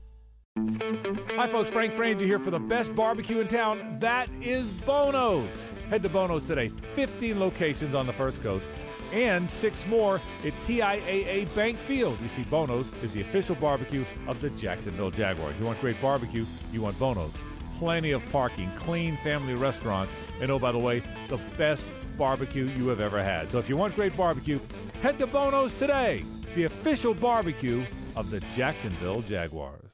Hi, 1.35 1.47
folks. 1.47 1.69
Frank 1.69 1.93
Frangie 1.93 2.21
here 2.21 2.39
for 2.39 2.51
the 2.51 2.59
best 2.59 2.93
barbecue 2.95 3.39
in 3.39 3.47
town. 3.47 3.97
That 3.99 4.29
is 4.41 4.67
Bono's. 4.67 5.49
Head 5.89 6.03
to 6.03 6.09
Bono's 6.09 6.43
today. 6.43 6.69
15 6.95 7.39
locations 7.39 7.95
on 7.95 8.05
the 8.05 8.13
First 8.13 8.43
Coast 8.43 8.69
and 9.11 9.49
six 9.49 9.87
more 9.87 10.21
at 10.43 10.53
TIAA 10.63 11.53
Bank 11.55 11.77
Field. 11.77 12.17
You 12.21 12.27
see, 12.27 12.43
Bono's 12.43 12.87
is 13.01 13.11
the 13.11 13.21
official 13.21 13.55
barbecue 13.55 14.05
of 14.27 14.39
the 14.41 14.49
Jacksonville 14.51 15.11
Jaguars. 15.11 15.57
You 15.59 15.65
want 15.65 15.79
great 15.81 15.99
barbecue, 16.01 16.45
you 16.71 16.81
want 16.81 16.99
Bono's. 16.99 17.31
Plenty 17.77 18.11
of 18.11 18.27
parking, 18.29 18.69
clean 18.75 19.17
family 19.23 19.55
restaurants, 19.55 20.13
and 20.41 20.51
oh, 20.51 20.59
by 20.59 20.71
the 20.71 20.77
way, 20.77 21.01
the 21.29 21.39
best 21.57 21.85
barbecue 22.17 22.65
you 22.77 22.87
have 22.89 22.99
ever 22.99 23.23
had. 23.23 23.51
So 23.51 23.59
if 23.59 23.69
you 23.69 23.77
want 23.77 23.95
great 23.95 24.15
barbecue, 24.17 24.59
head 25.01 25.17
to 25.19 25.27
Bono's 25.27 25.73
today, 25.73 26.25
the 26.55 26.65
official 26.65 27.13
barbecue 27.13 27.83
of 28.15 28.29
the 28.29 28.41
Jacksonville 28.53 29.21
Jaguars. 29.21 29.88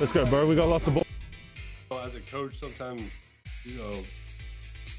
Let's 0.00 0.12
go, 0.12 0.24
bro. 0.26 0.46
We 0.46 0.54
got 0.54 0.68
lots 0.68 0.86
of 0.86 0.94
balls. 0.94 1.06
As 1.90 2.14
a 2.14 2.20
coach, 2.20 2.60
sometimes, 2.60 3.02
you 3.64 3.76
know, 3.78 3.98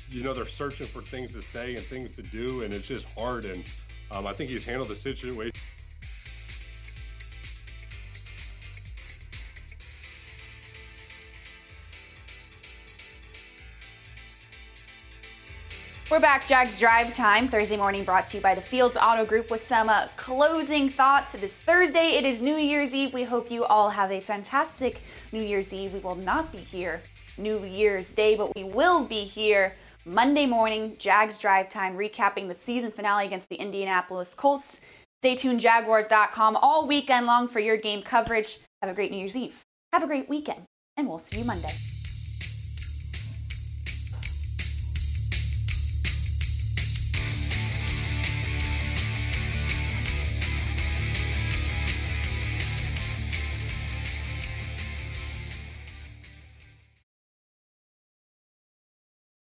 you 0.09 0.23
know 0.23 0.33
they're 0.33 0.45
searching 0.45 0.87
for 0.87 1.01
things 1.01 1.31
to 1.35 1.41
say 1.41 1.75
and 1.75 1.83
things 1.83 2.17
to 2.17 2.21
do, 2.21 2.63
and 2.63 2.73
it's 2.73 2.85
just 2.85 3.07
hard. 3.17 3.45
And 3.45 3.63
um, 4.11 4.27
I 4.27 4.33
think 4.33 4.49
he's 4.49 4.65
handled 4.65 4.89
the 4.89 4.97
situation. 4.97 5.53
We're 16.09 16.19
back, 16.19 16.47
Jags 16.47 16.79
Drive 16.79 17.13
Time, 17.13 17.47
Thursday 17.47 17.77
morning 17.77 18.03
brought 18.03 18.25
to 18.27 18.37
you 18.37 18.41
by 18.41 18.55
the 18.55 18.61
Fields 18.61 18.97
Auto 18.99 19.23
Group 19.25 19.51
with 19.51 19.61
some 19.61 19.89
uh, 19.89 20.07
closing 20.17 20.89
thoughts. 20.89 21.35
It 21.35 21.43
is 21.43 21.55
Thursday, 21.55 22.17
it 22.17 22.25
is 22.25 22.41
New 22.41 22.57
Year's 22.57 22.95
Eve. 22.95 23.13
We 23.13 23.21
hope 23.21 23.51
you 23.51 23.63
all 23.65 23.91
have 23.91 24.11
a 24.11 24.19
fantastic 24.19 25.01
New 25.31 25.43
Year's 25.43 25.71
Eve. 25.71 25.93
We 25.93 25.99
will 25.99 26.15
not 26.15 26.51
be 26.51 26.57
here 26.57 26.99
New 27.37 27.63
Year's 27.63 28.11
Day, 28.15 28.35
but 28.35 28.55
we 28.55 28.63
will 28.63 29.05
be 29.05 29.23
here 29.23 29.75
Monday 30.03 30.47
morning, 30.47 30.95
Jags 30.97 31.39
Drive 31.39 31.69
Time, 31.69 31.95
recapping 31.95 32.47
the 32.47 32.55
season 32.55 32.91
finale 32.91 33.27
against 33.27 33.47
the 33.49 33.57
Indianapolis 33.57 34.33
Colts. 34.33 34.81
Stay 35.21 35.35
tuned, 35.35 35.59
Jaguars.com, 35.59 36.55
all 36.55 36.87
weekend 36.87 37.27
long 37.27 37.47
for 37.47 37.59
your 37.59 37.77
game 37.77 38.01
coverage. 38.01 38.57
Have 38.81 38.89
a 38.89 38.95
great 38.95 39.11
New 39.11 39.17
Year's 39.17 39.37
Eve. 39.37 39.61
Have 39.93 40.01
a 40.01 40.07
great 40.07 40.27
weekend, 40.27 40.63
and 40.97 41.07
we'll 41.07 41.19
see 41.19 41.37
you 41.37 41.45
Monday. 41.45 41.73